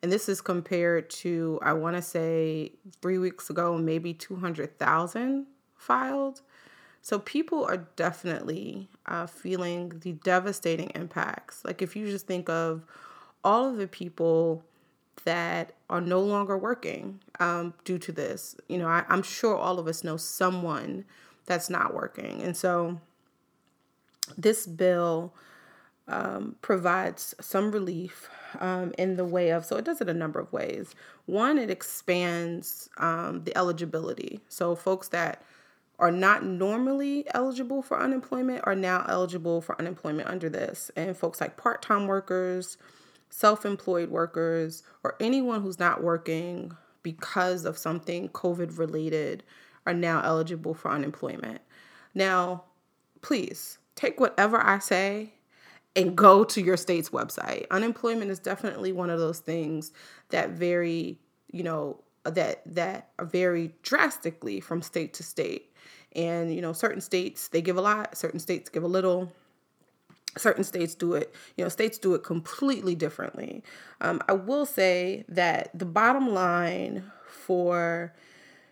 And 0.02 0.12
this 0.12 0.28
is 0.28 0.40
compared 0.40 1.10
to, 1.10 1.58
I 1.62 1.72
want 1.72 1.96
to 1.96 2.02
say, 2.02 2.72
three 3.00 3.18
weeks 3.18 3.50
ago, 3.50 3.76
maybe 3.78 4.12
200,000 4.14 5.46
filed. 5.76 6.42
So 7.02 7.20
people 7.20 7.64
are 7.64 7.86
definitely 7.96 8.88
uh, 9.06 9.26
feeling 9.26 10.00
the 10.00 10.12
devastating 10.12 10.90
impacts. 10.94 11.64
Like 11.64 11.80
if 11.80 11.94
you 11.94 12.06
just 12.06 12.26
think 12.26 12.48
of 12.48 12.84
all 13.44 13.68
of 13.68 13.76
the 13.76 13.86
people 13.86 14.64
that 15.24 15.72
are 15.88 16.00
no 16.00 16.20
longer 16.20 16.58
working 16.58 17.20
um, 17.38 17.74
due 17.84 17.98
to 17.98 18.12
this, 18.12 18.56
you 18.68 18.78
know, 18.78 18.88
I, 18.88 19.04
I'm 19.08 19.22
sure 19.22 19.56
all 19.56 19.78
of 19.78 19.86
us 19.86 20.02
know 20.04 20.16
someone 20.16 21.04
that's 21.46 21.70
not 21.70 21.94
working. 21.94 22.42
And 22.42 22.56
so 22.56 23.00
this 24.36 24.66
bill 24.66 25.32
um, 26.08 26.56
provides 26.62 27.34
some 27.40 27.72
relief 27.72 28.28
um, 28.60 28.92
in 28.96 29.16
the 29.16 29.24
way 29.24 29.50
of, 29.50 29.64
so 29.64 29.76
it 29.76 29.84
does 29.84 30.00
it 30.00 30.08
a 30.08 30.14
number 30.14 30.38
of 30.38 30.52
ways. 30.52 30.94
One, 31.26 31.58
it 31.58 31.70
expands 31.70 32.88
um, 32.98 33.42
the 33.44 33.56
eligibility. 33.56 34.40
So 34.48 34.74
folks 34.74 35.08
that 35.08 35.42
are 35.98 36.12
not 36.12 36.44
normally 36.44 37.26
eligible 37.34 37.82
for 37.82 38.00
unemployment 38.00 38.60
are 38.64 38.74
now 38.74 39.04
eligible 39.08 39.60
for 39.60 39.78
unemployment 39.80 40.28
under 40.28 40.48
this. 40.48 40.90
And 40.94 41.16
folks 41.16 41.40
like 41.40 41.56
part 41.56 41.82
time 41.82 42.06
workers, 42.06 42.76
self 43.30 43.64
employed 43.64 44.10
workers, 44.10 44.82
or 45.02 45.16
anyone 45.20 45.62
who's 45.62 45.78
not 45.78 46.02
working 46.02 46.72
because 47.02 47.64
of 47.64 47.78
something 47.78 48.28
COVID 48.28 48.78
related 48.78 49.42
are 49.86 49.94
now 49.94 50.20
eligible 50.22 50.74
for 50.74 50.90
unemployment. 50.90 51.60
Now, 52.14 52.64
please 53.22 53.78
take 53.94 54.20
whatever 54.20 54.60
I 54.60 54.78
say 54.80 55.32
and 55.96 56.14
go 56.14 56.44
to 56.44 56.62
your 56.62 56.76
state's 56.76 57.10
website. 57.10 57.66
Unemployment 57.70 58.30
is 58.30 58.38
definitely 58.38 58.92
one 58.92 59.10
of 59.10 59.18
those 59.18 59.40
things 59.40 59.92
that 60.28 60.50
vary, 60.50 61.18
you 61.50 61.64
know, 61.64 62.00
that 62.24 62.62
that 62.66 63.08
vary 63.22 63.72
drastically 63.82 64.60
from 64.60 64.82
state 64.82 65.14
to 65.14 65.22
state. 65.22 65.72
And, 66.14 66.54
you 66.54 66.62
know, 66.62 66.72
certain 66.72 67.00
states, 67.00 67.48
they 67.48 67.62
give 67.62 67.76
a 67.76 67.80
lot, 67.80 68.16
certain 68.16 68.38
states 68.38 68.70
give 68.70 68.84
a 68.84 68.88
little. 68.88 69.32
Certain 70.38 70.64
states 70.64 70.94
do 70.94 71.14
it, 71.14 71.34
you 71.56 71.64
know, 71.64 71.70
states 71.70 71.96
do 71.96 72.12
it 72.12 72.22
completely 72.22 72.94
differently. 72.94 73.64
Um, 74.02 74.20
I 74.28 74.34
will 74.34 74.66
say 74.66 75.24
that 75.30 75.70
the 75.72 75.86
bottom 75.86 76.28
line 76.28 77.10
for, 77.26 78.12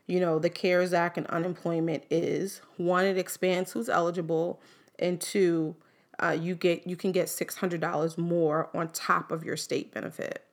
you 0.07 0.21
know, 0.21 0.39
the 0.39 0.51
CARES 0.51 0.93
Act 0.93 1.17
and 1.17 1.27
unemployment 1.29 2.05
is 2.11 2.61
one, 2.77 3.07
it 3.07 3.17
expands 3.17 3.73
who's 3.73 3.89
eligible, 3.89 4.61
and 4.99 5.19
two, 5.19 5.75
uh, 6.23 6.37
you 6.39 6.55
get 6.55 6.87
you 6.87 6.97
can 6.97 7.13
get 7.13 7.29
six 7.29 7.57
hundred 7.57 7.81
dollars 7.81 8.17
more 8.17 8.71
on 8.75 8.89
top 8.89 9.31
of 9.31 9.45
your 9.45 9.57
state 9.57 9.93
benefit. 9.93 10.45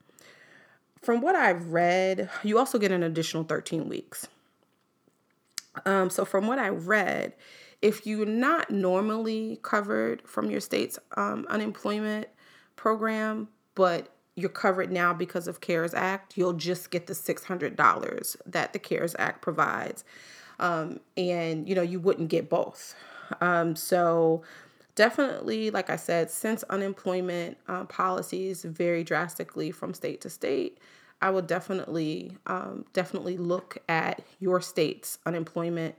From 1.01 1.21
what 1.21 1.35
I've 1.35 1.69
read, 1.69 2.29
you 2.43 2.59
also 2.59 2.77
get 2.77 2.91
an 2.91 3.03
additional 3.03 3.43
thirteen 3.43 3.89
weeks. 3.89 4.27
Um, 5.85 6.09
so, 6.09 6.25
from 6.25 6.47
what 6.47 6.59
I 6.59 6.69
read, 6.69 7.33
if 7.81 8.05
you're 8.05 8.25
not 8.25 8.69
normally 8.69 9.59
covered 9.61 10.27
from 10.27 10.51
your 10.51 10.59
state's 10.59 10.99
um, 11.17 11.45
unemployment 11.49 12.27
program, 12.75 13.47
but 13.75 14.13
you're 14.35 14.49
covered 14.49 14.91
now 14.91 15.13
because 15.13 15.47
of 15.47 15.61
CARES 15.61 15.93
Act, 15.93 16.37
you'll 16.37 16.53
just 16.53 16.91
get 16.91 17.07
the 17.07 17.13
$600 17.13 18.35
that 18.45 18.73
the 18.73 18.79
CARES 18.79 19.15
Act 19.19 19.41
provides. 19.41 20.03
Um, 20.59 20.99
and, 21.17 21.67
you 21.67 21.75
know, 21.75 21.81
you 21.81 21.99
wouldn't 21.99 22.29
get 22.29 22.49
both. 22.49 22.95
Um, 23.39 23.75
so, 23.75 24.43
definitely, 24.95 25.71
like 25.71 25.89
I 25.89 25.95
said, 25.95 26.29
since 26.29 26.63
unemployment 26.63 27.57
uh, 27.67 27.85
policies 27.85 28.63
vary 28.63 29.03
drastically 29.03 29.71
from 29.71 29.93
state 29.93 30.21
to 30.21 30.29
state, 30.29 30.77
I 31.21 31.29
would 31.29 31.47
definitely 31.47 32.37
um, 32.47 32.85
definitely 32.93 33.37
look 33.37 33.77
at 33.87 34.23
your 34.39 34.59
state's 34.61 35.19
unemployment 35.25 35.95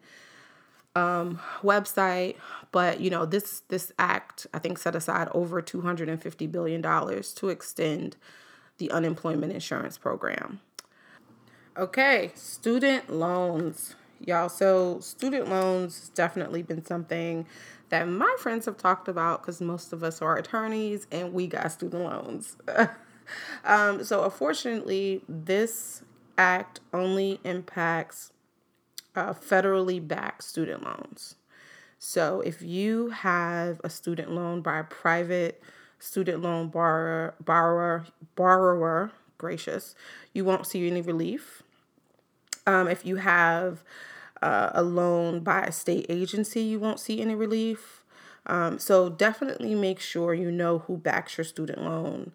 um, 0.97 1.39
website. 1.63 2.37
But 2.73 3.01
you 3.01 3.11
know 3.11 3.25
this 3.25 3.63
this 3.69 3.93
act 3.99 4.47
I 4.53 4.59
think 4.59 4.79
set 4.79 4.95
aside 4.95 5.29
over 5.33 5.63
two 5.63 5.81
hundred 5.81 6.09
and 6.09 6.21
fifty 6.21 6.47
billion 6.47 6.81
dollars 6.81 7.33
to 7.35 7.49
extend 7.49 8.17
the 8.79 8.91
unemployment 8.91 9.53
insurance 9.53 9.97
program. 9.97 10.61
Okay, 11.77 12.33
student 12.35 13.09
loans, 13.11 13.95
y'all. 14.21 14.49
So 14.49 15.01
student 15.01 15.49
loans 15.49 16.11
definitely 16.15 16.63
been 16.63 16.85
something 16.85 17.47
that 17.93 18.09
my 18.09 18.35
friends 18.39 18.65
have 18.65 18.79
talked 18.79 19.07
about 19.07 19.43
because 19.43 19.61
most 19.61 19.93
of 19.93 20.03
us 20.03 20.23
are 20.23 20.39
attorneys 20.39 21.07
and 21.13 21.35
we 21.35 21.47
got 21.47 21.71
student 21.71 22.03
loans. 22.03 22.57
um, 23.67 24.03
so, 24.03 24.25
unfortunately, 24.25 25.21
this 25.29 26.03
act 26.39 26.81
only 26.95 27.39
impacts 27.45 28.33
uh, 29.15 29.35
federally 29.35 30.01
backed 30.09 30.43
student 30.43 30.83
loans. 30.83 31.35
So, 31.99 32.41
if 32.41 32.63
you 32.63 33.11
have 33.11 33.79
a 33.85 33.91
student 33.91 34.31
loan 34.31 34.63
by 34.63 34.79
a 34.79 34.85
private 34.85 35.63
student 35.99 36.41
loan 36.41 36.69
borrower, 36.69 37.35
borrower, 37.45 38.07
borrower, 38.37 39.13
gracious, 39.37 39.95
you 40.33 40.47
won't 40.47 40.67
see 40.67 40.87
any 40.87 41.03
relief. 41.03 41.63
Um, 42.67 42.89
if 42.89 43.05
you 43.05 43.17
have 43.17 43.85
uh, 44.43 44.71
a 44.75 44.83
loan 44.83 45.41
by 45.41 45.63
a 45.63 45.73
state 45.73 46.07
agency, 46.09 46.63
you 46.63 46.81
won't 46.81 47.01
see 47.01 47.21
any 47.21 47.35
relief. 47.35 48.03
Um, 48.47 48.79
so 48.79 49.09
definitely 49.09 49.75
make 49.75 50.01
sure 50.01 50.35
you 50.35 50.51
know 50.51 50.81
who 50.81 50.97
backs 50.97 51.39
your 51.39 51.45
student 51.45 51.83
loan. 51.83 52.33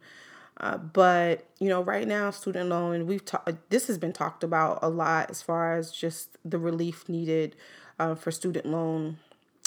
Uh, 0.59 0.77
but 0.77 1.45
you 1.59 1.69
know, 1.69 1.81
right 1.83 2.07
now, 2.07 2.31
student 2.31 2.69
loan, 2.69 3.05
we've 3.05 3.23
talked. 3.23 3.69
This 3.69 3.87
has 3.87 3.97
been 3.97 4.13
talked 4.13 4.43
about 4.43 4.79
a 4.81 4.89
lot 4.89 5.29
as 5.29 5.41
far 5.41 5.77
as 5.77 5.91
just 5.91 6.37
the 6.43 6.57
relief 6.57 7.07
needed 7.07 7.55
uh, 7.99 8.15
for 8.15 8.31
student 8.31 8.65
loan. 8.65 9.17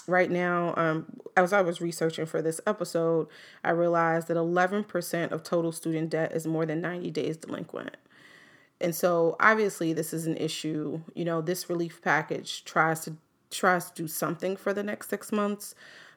Right 0.07 0.31
now, 0.31 0.75
um, 0.77 1.07
as 1.37 1.53
I 1.53 1.61
was 1.61 1.81
researching 1.81 2.27
for 2.27 2.43
this 2.43 2.61
episode, 2.67 3.29
I 3.63 3.71
realized 3.71 4.27
that 4.29 4.37
11% 4.37 5.31
of 5.31 5.45
total 5.45 5.71
student 5.71 6.11
debt 6.11 6.33
is 6.33 6.47
more 6.47 6.67
than 6.67 6.81
90 6.81 7.11
days 7.13 7.37
delinquent. 7.37 7.97
And 8.81 8.95
so, 8.95 9.37
obviously, 9.41 9.93
this 9.93 10.15
is 10.15 10.27
an 10.27 10.37
issue. 10.37 11.03
You 11.15 11.25
know, 11.25 11.41
this 11.41 11.69
relief 11.69 12.01
package 12.03 12.65
tries 12.65 13.01
to 13.05 13.17
tries 13.51 13.91
to 13.91 14.03
do 14.03 14.09
something 14.09 14.57
for 14.57 14.73
the 14.73 14.83
next 14.83 15.11
six 15.11 15.33
months, 15.33 15.75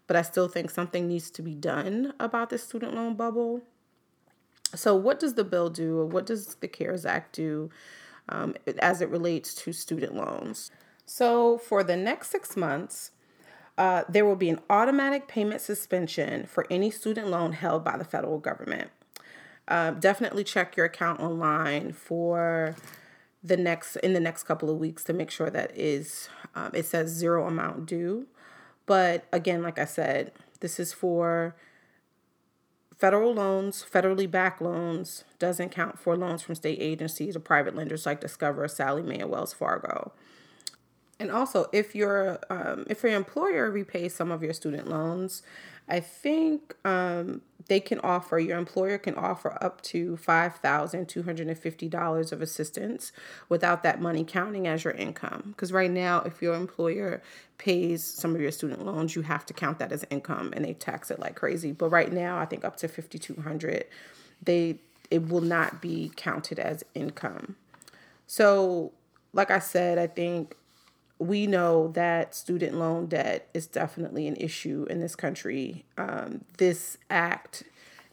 but 0.08 0.15
I 0.15 0.21
still 0.21 0.47
think 0.47 0.69
something 0.69 1.08
needs 1.08 1.32
to 1.32 1.41
be 1.41 1.56
done 1.56 2.13
about 2.19 2.49
the 2.49 2.58
student 2.58 2.93
loan 2.93 3.15
bubble. 3.15 3.62
So, 4.76 4.95
what 4.95 5.19
does 5.19 5.34
the 5.34 5.43
bill 5.43 5.69
do, 5.69 5.99
or 5.99 6.06
what 6.06 6.26
does 6.26 6.56
the 6.56 6.67
CARES 6.67 7.06
Act 7.06 7.36
do 7.36 7.69
um, 8.30 8.56
as 8.80 9.02
it 9.02 9.10
relates 9.10 9.54
to 9.56 9.73
student 9.73 10.15
loans? 10.15 10.71
So, 11.06 11.58
for 11.58 11.84
the 11.84 11.97
next 11.97 12.30
six 12.30 12.56
months, 12.56 13.12
uh, 13.78 14.04
there 14.08 14.26
will 14.26 14.36
be 14.36 14.49
an 14.49 14.62
automatic 14.69 15.28
payment 15.28 15.62
suspension 15.62 16.45
for 16.45 16.65
any 16.69 16.91
student 16.91 17.28
loan 17.28 17.54
held 17.54 17.84
by 17.84 17.97
the 17.97 18.06
federal 18.06 18.39
government. 18.39 18.89
Uh, 19.67 19.91
definitely 19.91 20.43
check 20.43 20.76
your 20.76 20.86
account 20.86 21.19
online 21.19 21.93
for 21.93 22.76
the 23.43 23.58
next 23.58 23.95
in 23.97 24.13
the 24.13 24.19
next 24.19 24.43
couple 24.43 24.69
of 24.69 24.78
weeks 24.78 25.04
to 25.04 25.13
make 25.13 25.30
sure 25.32 25.49
that 25.49 25.71
is 25.78 26.30
um, 26.56 26.71
it 26.73 26.86
says 26.86 27.10
zero 27.10 27.47
amount 27.47 27.86
due. 27.86 28.28
But 28.86 29.26
again, 29.32 29.62
like 29.62 29.80
I 29.80 29.86
said, 29.86 30.34
this 30.60 30.80
is 30.80 30.91
for 30.91 31.56
Federal 33.04 33.34
loans, 33.34 33.86
federally 33.91 34.32
backed 34.32 34.62
loans, 34.62 35.26
doesn't 35.38 35.71
count 35.71 35.99
for 35.99 36.15
loans 36.15 36.41
from 36.41 36.56
state 36.56 36.78
agencies 36.80 37.36
or 37.36 37.41
private 37.41 37.76
lenders 37.76 38.06
like 38.06 38.21
Discover, 38.21 38.65
Sallie 38.69 39.02
Mae, 39.02 39.19
and 39.19 39.30
Wells 39.30 39.52
Fargo. 39.52 40.13
And 41.19 41.32
also, 41.32 41.67
if 41.71 41.95
your 41.95 42.39
um, 42.49 42.86
if 42.89 43.04
your 43.04 43.13
employer 43.13 43.69
repays 43.69 44.15
some 44.15 44.32
of 44.32 44.43
your 44.43 44.54
student 44.54 44.89
loans, 44.89 45.43
I 45.88 45.99
think 45.99 46.76
um, 46.86 47.41
they 47.67 47.80
can 47.80 47.99
offer, 47.99 48.39
your 48.39 48.58
employer 48.58 48.97
can 48.97 49.13
offer 49.15 49.58
up 49.62 49.82
to 49.82 50.17
$5,250 50.17 52.32
of 52.32 52.41
assistance 52.41 53.12
without 53.49 53.84
that 53.84 54.02
money 54.02 54.23
counting 54.23 54.65
as 54.67 54.84
your 54.84 54.93
income. 54.93 55.49
Because 55.49 55.71
right 55.71 55.91
now, 55.91 56.21
if 56.21 56.41
your 56.41 56.56
employer 56.56 57.21
pays 57.58 58.04
some 58.04 58.36
of 58.36 58.41
your 58.41 58.52
student 58.52 58.86
loans, 58.86 59.15
you 59.15 59.21
have 59.23 59.45
to 59.45 59.54
count 59.54 59.80
that 59.80 59.91
as 59.91 60.06
income 60.10 60.54
and 60.56 60.63
they 60.65 60.73
tax 60.73 61.12
it 61.12 61.19
like 61.19 61.36
crazy. 61.36 61.71
But 61.71 61.89
right 61.89 62.12
now, 62.12 62.38
I 62.38 62.45
think 62.45 62.65
up 62.65 62.78
to 62.78 62.88
5200 62.88 63.86
they 64.41 64.80
it 65.12 65.30
will 65.30 65.41
not 65.41 65.82
be 65.82 66.12
counted 66.15 66.60
as 66.60 66.84
income. 66.95 67.56
So, 68.26 68.93
like 69.32 69.52
I 69.52 69.60
said, 69.60 69.99
I 69.99 70.08
think 70.08 70.56
we 71.27 71.47
know 71.47 71.89
that 71.89 72.36
student 72.36 72.75
loan 72.75 73.07
debt 73.07 73.47
is 73.53 73.67
definitely 73.67 74.27
an 74.27 74.36
issue 74.38 74.86
in 74.89 74.99
this 74.99 75.15
country. 75.15 75.86
Um, 75.97 76.45
this 76.57 76.97
act 77.09 77.63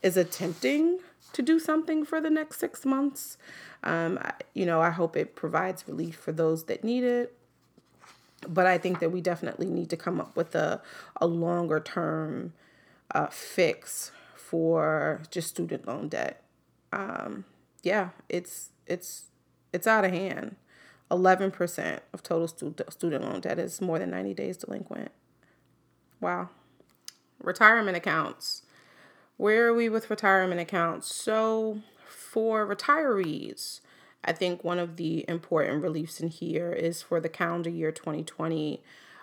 is 0.02 0.16
attempting 0.16 0.98
to 1.32 1.42
do 1.42 1.58
something 1.58 2.04
for 2.04 2.20
the 2.20 2.30
next 2.30 2.58
six 2.58 2.84
months. 2.84 3.38
Um, 3.84 4.18
you 4.54 4.66
know, 4.66 4.80
I 4.80 4.90
hope 4.90 5.16
it 5.16 5.36
provides 5.36 5.86
relief 5.86 6.16
for 6.16 6.32
those 6.32 6.64
that 6.64 6.84
need 6.84 7.04
it. 7.04 7.34
but 8.48 8.66
I 8.66 8.78
think 8.78 9.00
that 9.00 9.10
we 9.10 9.20
definitely 9.20 9.66
need 9.66 9.90
to 9.90 9.96
come 9.96 10.20
up 10.20 10.36
with 10.36 10.54
a, 10.54 10.80
a 11.20 11.26
longer 11.26 11.80
term 11.80 12.52
uh, 13.14 13.26
fix 13.26 14.12
for 14.34 15.22
just 15.30 15.48
student 15.50 15.86
loan 15.86 16.08
debt. 16.08 16.42
Um, 16.92 17.44
yeah, 17.82 18.10
it's 18.28 18.70
it's 18.86 19.26
it's 19.72 19.86
out 19.86 20.04
of 20.04 20.10
hand. 20.10 20.56
Eleven 21.10 21.50
percent 21.50 22.02
of 22.12 22.22
total 22.22 22.46
student 22.46 22.92
student 22.92 23.24
loan 23.24 23.40
debt 23.40 23.58
is 23.58 23.80
more 23.80 23.98
than 23.98 24.10
ninety 24.10 24.34
days 24.34 24.56
delinquent. 24.56 25.10
Wow. 26.20 26.50
Retirement 27.42 27.96
accounts. 27.96 28.62
Where 29.36 29.68
are 29.68 29.74
we 29.74 29.88
with 29.88 30.10
retirement 30.10 30.60
accounts? 30.60 31.14
So 31.14 31.80
for 32.06 32.66
retirees, 32.66 33.80
I 34.24 34.32
think 34.32 34.62
one 34.62 34.78
of 34.78 34.96
the 34.96 35.24
important 35.28 35.82
reliefs 35.82 36.20
in 36.20 36.28
here 36.28 36.72
is 36.72 37.02
for 37.02 37.20
the 37.20 37.28
calendar 37.28 37.70
year 37.70 37.90
2020, 37.90 38.82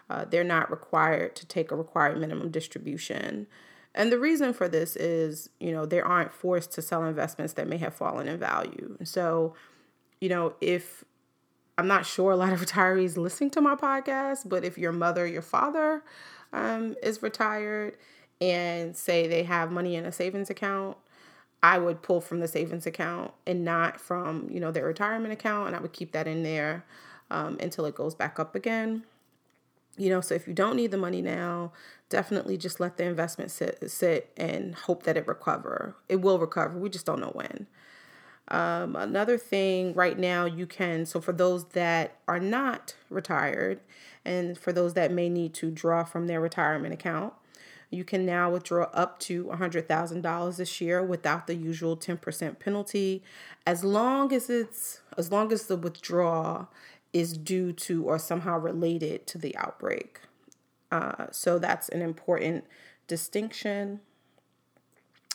uh, 0.10 0.26
they're 0.26 0.44
not 0.44 0.72
required 0.72 1.36
to 1.36 1.46
take 1.46 1.72
a 1.72 1.76
required 1.76 2.20
minimum 2.20 2.50
distribution. 2.50 3.48
And 3.94 4.12
the 4.12 4.20
reason 4.20 4.54
for 4.54 4.68
this 4.68 4.96
is, 4.96 5.50
you 5.60 5.72
know, 5.72 5.86
they 5.86 6.02
aren't 6.02 6.34
forced 6.34 6.72
to 6.74 6.82
sell 6.82 7.04
investments 7.06 7.54
that 7.54 7.68
may 7.68 7.78
have 7.78 7.94
fallen 7.94 8.28
in 8.28 8.40
value. 8.40 8.98
So, 9.04 9.56
you 10.20 10.30
know, 10.30 10.54
if 10.62 11.04
I'm 11.78 11.88
not 11.88 12.06
sure 12.06 12.32
a 12.32 12.36
lot 12.36 12.54
of 12.54 12.62
retirees 12.66 13.18
listening 13.18 13.50
to 13.52 13.62
my 13.62 13.76
podcast, 13.76 14.48
but 14.48 14.64
if 14.64 14.78
your 14.78 14.92
mother, 14.92 15.26
your 15.28 15.42
father 15.42 16.04
um, 16.54 16.96
is 17.04 17.22
retired 17.22 17.98
and 18.42 18.96
say 18.96 19.28
they 19.28 19.44
have 19.44 19.72
money 19.72 19.96
in 19.96 20.06
a 20.06 20.12
savings 20.12 20.50
account, 20.50 20.98
I 21.64 21.80
would 21.80 22.02
pull 22.02 22.22
from 22.22 22.40
the 22.40 22.48
savings 22.48 22.86
account 22.86 23.32
and 23.46 23.66
not 23.66 24.00
from, 24.00 24.48
you 24.52 24.60
know, 24.60 24.72
their 24.72 24.86
retirement 24.86 25.34
account. 25.34 25.68
And 25.68 25.76
I 25.76 25.80
would 25.80 25.94
keep 25.94 26.12
that 26.12 26.28
in 26.28 26.44
there 26.44 26.86
um, 27.32 27.58
until 27.60 27.86
it 27.86 27.96
goes 27.96 28.16
back 28.16 28.40
up 28.40 28.56
again. 28.56 29.04
You 29.98 30.12
know, 30.12 30.22
so 30.22 30.36
if 30.36 30.48
you 30.48 30.54
don't 30.54 30.76
need 30.76 30.92
the 30.92 30.98
money 30.98 31.24
now, 31.24 31.72
definitely 32.10 32.56
just 32.56 32.80
let 32.80 32.98
the 32.98 33.06
investment 33.06 33.50
sit, 33.50 33.90
sit 33.90 34.32
and 34.38 34.76
hope 34.76 35.04
that 35.04 35.18
it 35.18 35.28
recover. 35.28 35.96
It 36.08 36.18
will 36.18 36.38
recover. 36.38 36.78
We 36.78 36.90
just 36.90 37.06
don't 37.08 37.20
know 37.20 37.32
when. 37.34 37.66
Um, 38.50 38.96
another 38.96 39.38
thing 39.38 39.94
right 39.94 40.18
now 40.18 40.46
you 40.46 40.66
can 40.66 41.06
so 41.06 41.20
for 41.20 41.34
those 41.34 41.66
that 41.70 42.20
are 42.30 42.40
not 42.40 42.96
retired 43.10 43.82
and 44.24 44.58
for 44.58 44.72
those 44.72 44.94
that 44.94 45.12
may 45.12 45.28
need 45.28 45.54
to 45.56 45.70
draw 45.70 46.06
from 46.06 46.28
their 46.28 46.40
retirement 46.40 46.94
account 46.94 47.34
you 47.90 48.04
can 48.04 48.26
now 48.26 48.50
withdraw 48.50 48.90
up 48.94 49.20
to 49.20 49.46
$100,000 49.46 50.58
this 50.58 50.82
year 50.82 51.04
without 51.04 51.48
the 51.48 51.56
usual 51.56 51.96
10% 51.96 52.60
penalty 52.60 53.24
as 53.66 53.84
long 53.84 54.34
as 54.34 54.50
it's 54.50 55.02
as 55.18 55.32
long 55.32 55.52
as 55.52 55.66
the 55.66 55.76
withdrawal 55.76 56.70
is 57.14 57.38
due 57.38 57.72
to 57.72 58.04
or 58.04 58.20
somehow 58.20 58.58
related 58.58 59.26
to 59.28 59.38
the 59.38 59.56
outbreak. 59.58 60.20
Uh, 60.92 61.28
so 61.32 61.58
that's 61.58 61.90
an 61.90 62.02
important 62.02 62.66
distinction. 63.08 64.02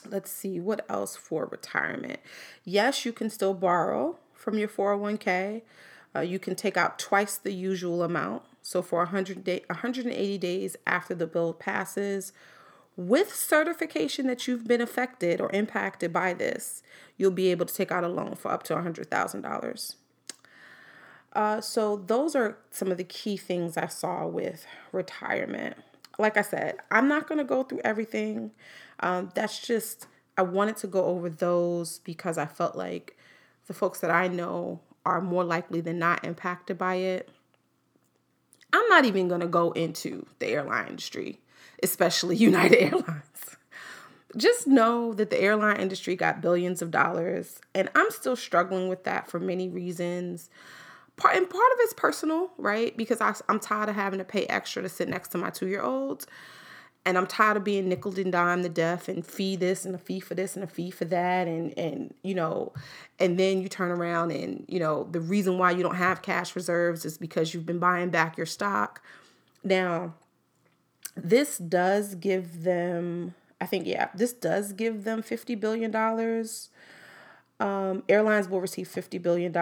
Let's 0.09 0.31
see 0.31 0.61
what 0.61 0.85
else 0.89 1.17
for 1.17 1.47
retirement. 1.47 2.21
Yes, 2.65 3.05
you 3.05 3.13
can 3.13 3.31
still 3.31 3.55
borrow 3.55 4.19
from 4.35 4.59
your 4.59 4.69
401k. 4.69 5.63
Uh, 6.15 6.21
you 6.21 6.39
can 6.39 6.55
take 6.55 6.77
out 6.77 6.99
twice 6.99 7.37
the 7.37 7.53
usual 7.53 8.03
amount. 8.03 8.43
So 8.61 8.83
for 8.83 8.99
100 8.99 9.45
day, 9.45 9.65
180 9.69 10.39
days 10.39 10.77
after 10.87 11.15
the 11.15 11.27
bill 11.27 11.53
passes, 11.53 12.33
with 12.97 13.35
certification 13.35 14.27
that 14.27 14.47
you've 14.47 14.67
been 14.67 14.81
affected 14.81 15.41
or 15.41 15.51
impacted 15.53 16.13
by 16.13 16.35
this, 16.35 16.83
you'll 17.17 17.31
be 17.31 17.51
able 17.51 17.67
to 17.67 17.75
take 17.75 17.91
out 17.91 18.05
a 18.05 18.09
loan 18.09 18.35
for 18.35 18.51
up 18.51 18.63
to 18.65 18.75
$100,000. 18.75 19.95
Uh, 21.33 21.61
so 21.61 21.97
those 21.97 22.37
are 22.37 22.59
some 22.71 22.91
of 22.91 22.99
the 22.99 23.05
key 23.05 23.37
things 23.37 23.77
I 23.77 23.87
saw 23.87 24.27
with 24.27 24.67
retirement. 24.93 25.77
Like 26.19 26.37
I 26.37 26.43
said, 26.43 26.77
I'm 26.91 27.09
not 27.09 27.29
going 27.29 27.39
to 27.39 27.45
go 27.45 27.63
through 27.63 27.81
everything. 27.85 28.51
Um, 29.01 29.31
that's 29.35 29.59
just 29.59 30.07
I 30.37 30.43
wanted 30.43 30.77
to 30.79 30.87
go 30.87 31.05
over 31.05 31.29
those 31.29 31.99
because 32.01 32.39
I 32.39 32.47
felt 32.47 32.77
like 32.77 33.17
the 33.67 33.75
folks 33.75 34.01
that 34.01 34.11
I 34.11 34.29
know 34.29 34.81
are 35.05 35.21
more 35.21 35.45
likely 35.45 35.81
than 35.81 35.99
not 35.99 36.25
impacted 36.25 36.79
by 36.79 36.97
it. 36.97 37.29
I'm 38.73 38.89
not 38.89 39.05
even 39.05 39.29
going 39.29 39.41
to 39.41 39.47
go 39.47 39.73
into 39.73 40.27
the 40.39 40.47
airline 40.47 40.89
industry, 40.89 41.41
especially 41.83 42.37
United 42.51 42.79
Airlines. 42.79 43.57
Just 44.35 44.67
know 44.67 45.13
that 45.13 45.29
the 45.29 45.41
airline 45.41 45.79
industry 45.79 46.17
got 46.17 46.41
billions 46.41 46.81
of 46.81 46.91
dollars, 46.91 47.61
and 47.75 47.91
I'm 47.95 48.11
still 48.11 48.37
struggling 48.37 48.89
with 48.89 49.05
that 49.05 49.29
for 49.29 49.39
many 49.39 49.69
reasons. 49.69 50.49
Part 51.17 51.37
and 51.37 51.49
part 51.49 51.73
of 51.73 51.79
it's 51.81 51.93
personal, 51.93 52.51
right? 52.57 52.97
Because 52.97 53.21
I, 53.21 53.35
I'm 53.49 53.61
tired 53.61 53.89
of 53.89 53.95
having 53.95 54.19
to 54.19 54.25
pay 54.25 54.47
extra 54.47 54.83
to 54.83 54.89
sit 54.89 55.09
next 55.09 55.29
to 55.29 55.39
my 55.39 55.51
two 55.51 55.69
year 55.69 55.83
olds 55.83 56.27
and 57.05 57.19
I'm 57.19 57.27
tired 57.27 57.57
of 57.57 57.65
being 57.65 57.89
nickel 57.89 58.19
and 58.19 58.31
dime 58.31 58.63
the 58.63 58.69
deaf 58.69 59.09
and 59.09 59.27
fee 59.27 59.57
this 59.57 59.85
and 59.85 59.95
a 59.95 59.99
fee 59.99 60.21
for 60.21 60.35
this 60.35 60.55
and 60.55 60.65
a 60.65 60.69
fee 60.69 60.91
for 60.91 61.05
that 61.07 61.49
and 61.49 61.77
and 61.79 62.15
you 62.23 62.35
know 62.35 62.73
and 63.19 63.39
then 63.39 63.61
you 63.61 63.69
turn 63.69 63.91
around 63.91 64.31
and 64.31 64.65
you 64.69 64.79
know 64.79 65.09
the 65.11 65.21
reason 65.21 65.59
why 65.59 65.71
you 65.71 65.83
don't 65.83 65.97
have 65.97 66.23
cash 66.23 66.55
reserves 66.55 67.05
is 67.05 67.19
because 67.19 67.53
you've 67.53 67.67
been 67.67 67.79
buying 67.79 68.11
back 68.11 68.37
your 68.37 68.47
stock. 68.47 69.03
Now, 69.65 70.15
this 71.17 71.59
does 71.59 72.15
give 72.15 72.63
them 72.63 73.35
I 73.61 73.67
think 73.67 73.87
yeah, 73.87 74.09
this 74.15 74.33
does 74.33 74.73
give 74.73 75.05
them 75.05 75.23
50 75.23 75.55
billion 75.57 75.91
dollars 75.91 76.71
um, 77.63 78.03
airlines 78.09 78.49
will 78.49 78.61
receive 78.61 78.89
$50 78.89 79.23
billion. 79.23 79.57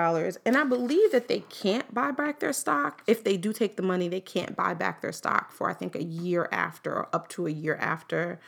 And 0.46 0.56
I 0.56 0.64
believe 0.64 1.12
that 1.12 1.28
they 1.28 1.40
can't 1.50 1.92
buy 1.92 2.12
back 2.12 2.40
their 2.40 2.54
stock. 2.54 3.02
If 3.06 3.24
they 3.24 3.36
do 3.36 3.52
take 3.52 3.76
the 3.76 3.82
money, 3.82 4.08
they 4.08 4.22
can't 4.22 4.56
buy 4.56 4.72
back 4.72 5.02
their 5.02 5.12
stock 5.12 5.52
for, 5.52 5.68
I 5.68 5.74
think, 5.74 5.94
a 5.94 6.02
year 6.02 6.48
after 6.50 6.94
or 6.94 7.08
up 7.12 7.28
to 7.30 7.46
a 7.46 7.50
year 7.50 7.76
after. 7.76 8.40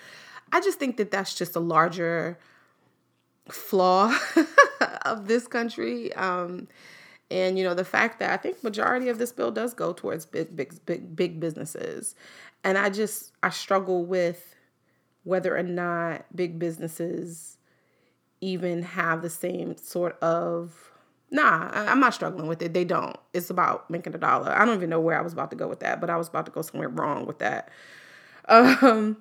I 0.50 0.62
just 0.62 0.78
think 0.78 0.96
that 0.96 1.10
that's 1.10 1.34
just 1.34 1.54
a 1.54 1.60
larger 1.60 2.38
flaw 3.50 4.16
of 5.04 5.28
this 5.28 5.46
country. 5.46 6.14
Um, 6.14 6.68
and 7.30 7.58
you 7.58 7.64
know 7.64 7.72
the 7.72 7.84
fact 7.84 8.18
that 8.20 8.30
I 8.30 8.36
think 8.36 8.62
majority 8.62 9.08
of 9.08 9.16
this 9.16 9.32
bill 9.32 9.50
does 9.50 9.72
go 9.72 9.94
towards 9.94 10.26
big, 10.26 10.54
big, 10.54 10.84
big, 10.84 11.16
big 11.16 11.40
businesses, 11.40 12.14
and 12.62 12.76
I 12.76 12.90
just 12.90 13.32
I 13.42 13.48
struggle 13.48 14.04
with 14.04 14.54
whether 15.24 15.56
or 15.56 15.62
not 15.62 16.26
big 16.36 16.58
businesses 16.58 17.56
even 18.42 18.82
have 18.82 19.22
the 19.22 19.30
same 19.30 19.76
sort 19.78 20.20
of 20.22 20.92
nah 21.30 21.70
i'm 21.72 22.00
not 22.00 22.14
struggling 22.14 22.48
with 22.48 22.62
it. 22.62 22.74
They 22.74 22.84
don't. 22.84 23.16
It's 23.34 23.50
about 23.50 23.90
making 23.90 24.14
a 24.14 24.18
dollar. 24.18 24.52
I 24.52 24.64
don't 24.66 24.76
even 24.76 24.90
know 24.90 25.00
where 25.00 25.18
i 25.18 25.22
was 25.22 25.32
about 25.32 25.50
to 25.50 25.56
go 25.56 25.68
with 25.68 25.80
that 25.80 26.00
but 26.00 26.10
i 26.10 26.16
was 26.18 26.28
about 26.28 26.46
to 26.46 26.52
go 26.52 26.62
somewhere 26.62 26.90
wrong 26.90 27.26
with 27.26 27.38
that. 27.40 27.70
Um, 28.48 29.18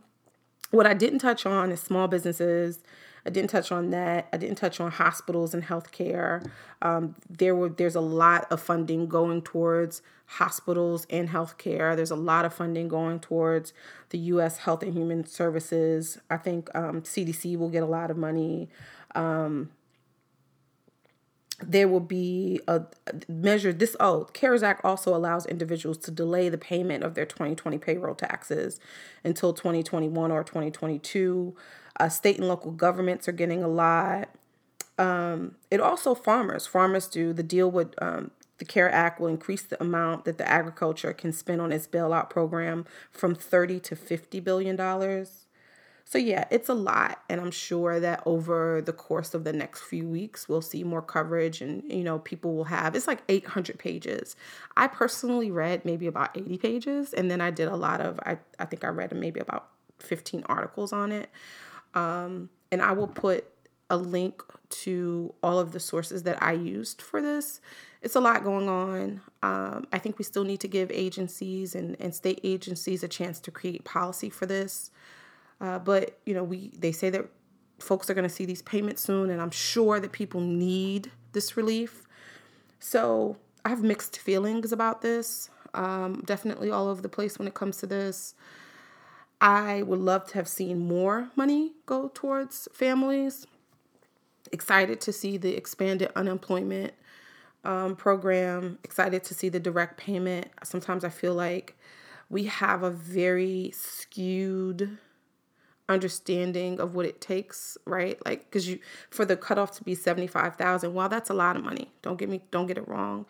what 0.71 0.87
i 0.87 0.93
didn't 0.93 1.19
touch 1.19 1.45
on 1.45 1.71
is 1.71 1.79
small 1.79 2.07
businesses 2.07 2.79
I 3.25 3.29
didn't 3.29 3.49
touch 3.49 3.71
on 3.71 3.91
that. 3.91 4.27
I 4.33 4.37
didn't 4.37 4.55
touch 4.55 4.79
on 4.79 4.91
hospitals 4.91 5.53
and 5.53 5.63
healthcare. 5.63 6.45
Um, 6.81 7.15
there 7.29 7.55
were 7.55 7.69
there's 7.69 7.95
a 7.95 8.01
lot 8.01 8.51
of 8.51 8.61
funding 8.61 9.07
going 9.07 9.41
towards 9.43 10.01
hospitals 10.25 11.05
and 11.09 11.29
healthcare. 11.29 11.95
There's 11.95 12.11
a 12.11 12.15
lot 12.15 12.45
of 12.45 12.53
funding 12.53 12.87
going 12.87 13.19
towards 13.19 13.73
the 14.09 14.17
U.S. 14.17 14.57
Health 14.59 14.81
and 14.81 14.93
Human 14.93 15.25
Services. 15.25 16.17
I 16.29 16.37
think 16.37 16.73
um, 16.73 17.01
CDC 17.01 17.57
will 17.57 17.69
get 17.69 17.83
a 17.83 17.87
lot 17.87 18.09
of 18.09 18.17
money. 18.17 18.69
Um, 19.13 19.69
there 21.65 21.87
will 21.87 21.99
be 21.99 22.59
a 22.67 22.81
measure 23.27 23.73
this 23.73 23.95
oh 23.99 24.27
cares 24.33 24.63
act 24.63 24.83
also 24.83 25.15
allows 25.15 25.45
individuals 25.45 25.97
to 25.97 26.11
delay 26.11 26.49
the 26.49 26.57
payment 26.57 27.03
of 27.03 27.15
their 27.15 27.25
2020 27.25 27.77
payroll 27.77 28.15
taxes 28.15 28.79
until 29.23 29.53
2021 29.53 30.31
or 30.31 30.43
2022 30.43 31.55
uh, 31.99 32.09
state 32.09 32.37
and 32.37 32.47
local 32.47 32.71
governments 32.71 33.27
are 33.27 33.33
getting 33.33 33.63
a 33.63 33.67
lot. 33.67 34.29
Um, 34.97 35.55
it 35.69 35.79
also 35.79 36.15
farmers 36.15 36.67
farmers 36.67 37.07
do 37.07 37.33
the 37.33 37.43
deal 37.43 37.69
with 37.69 37.93
um, 38.01 38.31
the 38.57 38.65
care 38.65 38.91
act 38.91 39.19
will 39.19 39.27
increase 39.27 39.63
the 39.63 39.81
amount 39.81 40.25
that 40.25 40.37
the 40.37 40.47
agriculture 40.47 41.13
can 41.13 41.33
spend 41.33 41.61
on 41.61 41.71
its 41.71 41.87
bailout 41.87 42.29
program 42.29 42.85
from 43.11 43.33
30 43.33 43.79
to 43.79 43.95
50 43.95 44.39
billion 44.41 44.75
dollars 44.75 45.47
so, 46.11 46.17
yeah, 46.17 46.43
it's 46.51 46.67
a 46.67 46.73
lot. 46.73 47.23
And 47.29 47.39
I'm 47.39 47.51
sure 47.51 47.97
that 48.01 48.21
over 48.25 48.81
the 48.81 48.91
course 48.91 49.33
of 49.33 49.45
the 49.45 49.53
next 49.53 49.83
few 49.83 50.05
weeks, 50.05 50.49
we'll 50.49 50.61
see 50.61 50.83
more 50.83 51.01
coverage 51.01 51.61
and, 51.61 51.89
you 51.89 52.03
know, 52.03 52.19
people 52.19 52.53
will 52.53 52.65
have 52.65 52.97
it's 52.97 53.07
like 53.07 53.23
800 53.29 53.79
pages. 53.79 54.35
I 54.75 54.87
personally 54.87 55.51
read 55.51 55.85
maybe 55.85 56.07
about 56.07 56.37
80 56.37 56.57
pages. 56.57 57.13
And 57.13 57.31
then 57.31 57.39
I 57.39 57.49
did 57.49 57.69
a 57.69 57.77
lot 57.77 58.01
of, 58.01 58.19
I, 58.25 58.39
I 58.59 58.65
think 58.65 58.83
I 58.83 58.89
read 58.89 59.15
maybe 59.15 59.39
about 59.39 59.69
15 59.99 60.43
articles 60.47 60.91
on 60.91 61.13
it. 61.13 61.29
Um, 61.93 62.49
and 62.73 62.81
I 62.81 62.91
will 62.91 63.07
put 63.07 63.45
a 63.89 63.95
link 63.95 64.43
to 64.69 65.33
all 65.41 65.59
of 65.59 65.71
the 65.71 65.79
sources 65.79 66.23
that 66.23 66.43
I 66.43 66.51
used 66.51 67.01
for 67.01 67.21
this. 67.21 67.61
It's 68.01 68.15
a 68.15 68.19
lot 68.19 68.43
going 68.43 68.67
on. 68.67 69.21
Um, 69.43 69.87
I 69.93 69.97
think 69.97 70.17
we 70.17 70.25
still 70.25 70.43
need 70.43 70.59
to 70.59 70.67
give 70.67 70.91
agencies 70.91 71.73
and, 71.73 71.95
and 72.01 72.13
state 72.13 72.41
agencies 72.43 73.01
a 73.01 73.07
chance 73.07 73.39
to 73.39 73.51
create 73.51 73.85
policy 73.85 74.29
for 74.29 74.45
this. 74.45 74.91
Uh, 75.61 75.77
but 75.79 76.19
you 76.25 76.33
know, 76.33 76.43
we 76.43 76.71
they 76.77 76.91
say 76.91 77.09
that 77.11 77.27
folks 77.79 78.09
are 78.09 78.13
going 78.13 78.27
to 78.27 78.33
see 78.33 78.45
these 78.45 78.63
payments 78.63 79.03
soon, 79.03 79.29
and 79.29 79.39
I'm 79.39 79.51
sure 79.51 79.99
that 79.99 80.11
people 80.11 80.41
need 80.41 81.11
this 81.33 81.55
relief. 81.55 82.03
So 82.79 83.37
I 83.63 83.69
have 83.69 83.83
mixed 83.83 84.17
feelings 84.17 84.71
about 84.71 85.01
this. 85.01 85.49
Um, 85.73 86.23
definitely 86.25 86.71
all 86.71 86.87
over 86.87 87.01
the 87.01 87.09
place 87.09 87.39
when 87.39 87.47
it 87.47 87.53
comes 87.53 87.77
to 87.77 87.87
this. 87.87 88.33
I 89.39 89.83
would 89.83 89.99
love 89.99 90.27
to 90.29 90.33
have 90.35 90.47
seen 90.47 90.79
more 90.79 91.29
money 91.35 91.73
go 91.85 92.11
towards 92.13 92.67
families. 92.73 93.47
Excited 94.51 94.99
to 95.01 95.13
see 95.13 95.37
the 95.37 95.55
expanded 95.55 96.11
unemployment 96.15 96.93
um, 97.63 97.95
program. 97.95 98.79
Excited 98.83 99.23
to 99.25 99.33
see 99.33 99.49
the 99.49 99.59
direct 99.59 99.97
payment. 99.97 100.47
Sometimes 100.63 101.03
I 101.03 101.09
feel 101.09 101.33
like 101.33 101.77
we 102.29 102.45
have 102.45 102.83
a 102.83 102.91
very 102.91 103.71
skewed 103.73 104.97
understanding 105.89 106.79
of 106.79 106.95
what 106.95 107.05
it 107.05 107.21
takes, 107.21 107.77
right? 107.85 108.23
Like 108.25 108.49
cuz 108.51 108.67
you 108.67 108.79
for 109.09 109.25
the 109.25 109.37
cutoff 109.37 109.71
to 109.77 109.83
be 109.83 109.95
75,000, 109.95 110.93
while 110.93 111.09
that's 111.09 111.29
a 111.29 111.33
lot 111.33 111.55
of 111.55 111.63
money. 111.63 111.91
Don't 112.01 112.17
get 112.17 112.29
me 112.29 112.41
don't 112.51 112.67
get 112.67 112.77
it 112.77 112.87
wrong. 112.87 113.25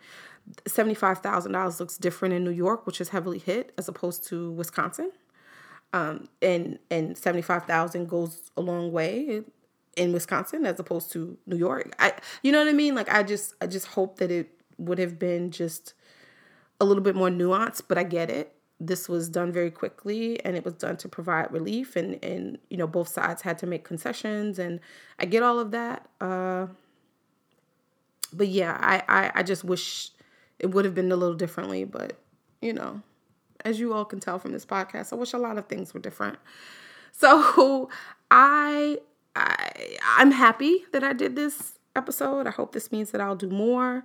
$75,000 0.64 1.78
looks 1.78 1.96
different 1.96 2.34
in 2.34 2.42
New 2.42 2.50
York, 2.50 2.84
which 2.86 3.00
is 3.00 3.10
heavily 3.10 3.38
hit 3.38 3.72
as 3.78 3.88
opposed 3.88 4.24
to 4.26 4.50
Wisconsin. 4.52 5.12
Um, 5.92 6.28
and 6.40 6.78
and 6.90 7.16
75,000 7.16 8.08
goes 8.08 8.50
a 8.56 8.60
long 8.60 8.92
way 8.92 9.42
in 9.96 10.12
Wisconsin 10.12 10.64
as 10.64 10.80
opposed 10.80 11.12
to 11.12 11.36
New 11.46 11.56
York. 11.56 11.94
I 11.98 12.14
you 12.42 12.52
know 12.52 12.58
what 12.58 12.68
I 12.68 12.72
mean? 12.72 12.94
Like 12.94 13.12
I 13.12 13.22
just 13.22 13.54
I 13.60 13.66
just 13.66 13.88
hope 13.88 14.18
that 14.18 14.30
it 14.30 14.50
would 14.78 14.98
have 14.98 15.18
been 15.18 15.50
just 15.50 15.94
a 16.80 16.84
little 16.84 17.02
bit 17.02 17.14
more 17.14 17.28
nuanced, 17.28 17.82
but 17.88 17.98
I 17.98 18.04
get 18.04 18.30
it. 18.30 18.54
This 18.84 19.08
was 19.08 19.28
done 19.28 19.52
very 19.52 19.70
quickly 19.70 20.44
and 20.44 20.56
it 20.56 20.64
was 20.64 20.74
done 20.74 20.96
to 20.98 21.08
provide 21.08 21.52
relief 21.52 21.94
and 21.94 22.22
and 22.24 22.58
you 22.68 22.76
know 22.76 22.88
both 22.88 23.08
sides 23.08 23.42
had 23.42 23.56
to 23.58 23.66
make 23.66 23.84
concessions 23.84 24.58
and 24.58 24.80
I 25.20 25.26
get 25.26 25.44
all 25.44 25.60
of 25.60 25.70
that. 25.70 26.08
Uh 26.20 26.66
but 28.32 28.48
yeah, 28.48 28.76
I 28.80 29.02
I, 29.08 29.32
I 29.36 29.42
just 29.44 29.62
wish 29.62 30.10
it 30.58 30.72
would 30.72 30.84
have 30.84 30.94
been 30.94 31.12
a 31.12 31.16
little 31.16 31.36
differently, 31.36 31.84
but 31.84 32.18
you 32.60 32.72
know, 32.72 33.02
as 33.64 33.78
you 33.78 33.92
all 33.92 34.04
can 34.04 34.18
tell 34.18 34.38
from 34.40 34.52
this 34.52 34.66
podcast, 34.66 35.12
I 35.12 35.16
wish 35.16 35.32
a 35.32 35.38
lot 35.38 35.58
of 35.58 35.66
things 35.66 35.94
were 35.94 36.00
different. 36.00 36.38
So 37.12 37.88
I 38.32 38.98
I 39.36 39.96
I'm 40.16 40.32
happy 40.32 40.86
that 40.92 41.04
I 41.04 41.12
did 41.12 41.36
this 41.36 41.78
episode. 41.94 42.48
I 42.48 42.50
hope 42.50 42.72
this 42.72 42.90
means 42.90 43.12
that 43.12 43.20
I'll 43.20 43.36
do 43.36 43.48
more. 43.48 44.04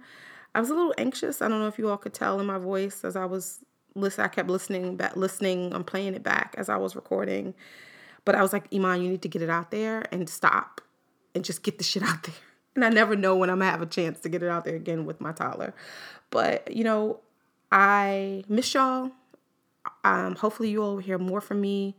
I 0.54 0.60
was 0.60 0.70
a 0.70 0.74
little 0.74 0.94
anxious. 0.98 1.42
I 1.42 1.48
don't 1.48 1.60
know 1.60 1.68
if 1.68 1.78
you 1.78 1.90
all 1.90 1.98
could 1.98 2.14
tell 2.14 2.40
in 2.40 2.46
my 2.46 2.58
voice 2.58 3.04
as 3.04 3.16
I 3.16 3.26
was 3.26 3.60
listening. 3.98 4.26
I 4.26 4.28
kept 4.30 4.50
listening 4.50 4.96
back, 4.96 5.16
listening. 5.16 5.74
I'm 5.74 5.84
playing 5.84 6.14
it 6.14 6.24
back 6.24 6.56
as 6.58 6.70
I 6.70 6.78
was 6.78 6.96
recording, 6.96 7.54
but 8.26 8.36
I 8.36 8.42
was 8.42 8.54
like, 8.54 8.66
Iman, 8.74 9.02
you 9.02 9.10
need 9.10 9.22
to 9.24 9.30
get 9.30 9.42
it 9.42 9.50
out 9.50 9.72
there 9.72 10.06
and 10.12 10.30
stop 10.30 10.82
and 11.34 11.44
just 11.44 11.64
get 11.64 11.78
the 11.78 11.84
shit 11.84 12.04
out 12.04 12.24
there. 12.24 12.36
And 12.76 12.86
I 12.86 12.90
never 12.90 13.16
know 13.16 13.36
when 13.36 13.50
I'm 13.50 13.58
gonna 13.58 13.72
have 13.72 13.82
a 13.82 13.88
chance 13.88 14.20
to 14.20 14.30
get 14.30 14.44
it 14.44 14.50
out 14.50 14.64
there 14.64 14.76
again 14.76 15.08
with 15.08 15.20
my 15.20 15.32
toddler. 15.32 15.74
But 16.30 16.72
you 16.72 16.84
know, 16.84 17.22
I 17.72 18.44
miss 18.48 18.72
y'all. 18.72 19.10
Um, 20.04 20.36
hopefully, 20.36 20.70
you 20.70 20.84
all 20.84 20.98
hear 20.98 21.18
more 21.18 21.42
from 21.42 21.60
me. 21.60 21.96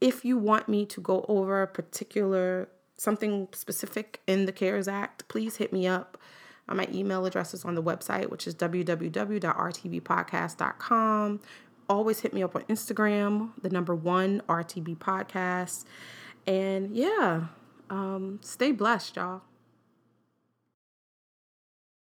If 0.00 0.24
you 0.24 0.38
want 0.38 0.68
me 0.68 0.86
to 0.86 1.00
go 1.00 1.24
over 1.28 1.62
a 1.62 1.66
particular 1.66 2.68
something 2.96 3.48
specific 3.52 4.20
in 4.26 4.46
the 4.46 4.52
CARES 4.52 4.86
Act, 4.86 5.26
please 5.28 5.56
hit 5.56 5.72
me 5.72 5.86
up. 5.86 6.18
Uh, 6.68 6.74
my 6.74 6.86
email 6.92 7.24
address 7.24 7.54
is 7.54 7.64
on 7.64 7.74
the 7.74 7.82
website, 7.82 8.28
which 8.30 8.46
is 8.46 8.54
www.rtbpodcast.com. 8.54 11.40
Always 11.88 12.20
hit 12.20 12.34
me 12.34 12.42
up 12.42 12.54
on 12.54 12.64
Instagram, 12.64 13.52
the 13.62 13.70
number 13.70 13.94
one 13.94 14.42
RTB 14.48 14.98
podcast. 14.98 15.86
And 16.46 16.94
yeah, 16.94 17.44
um, 17.88 18.40
stay 18.42 18.72
blessed, 18.72 19.16
y'all. 19.16 19.40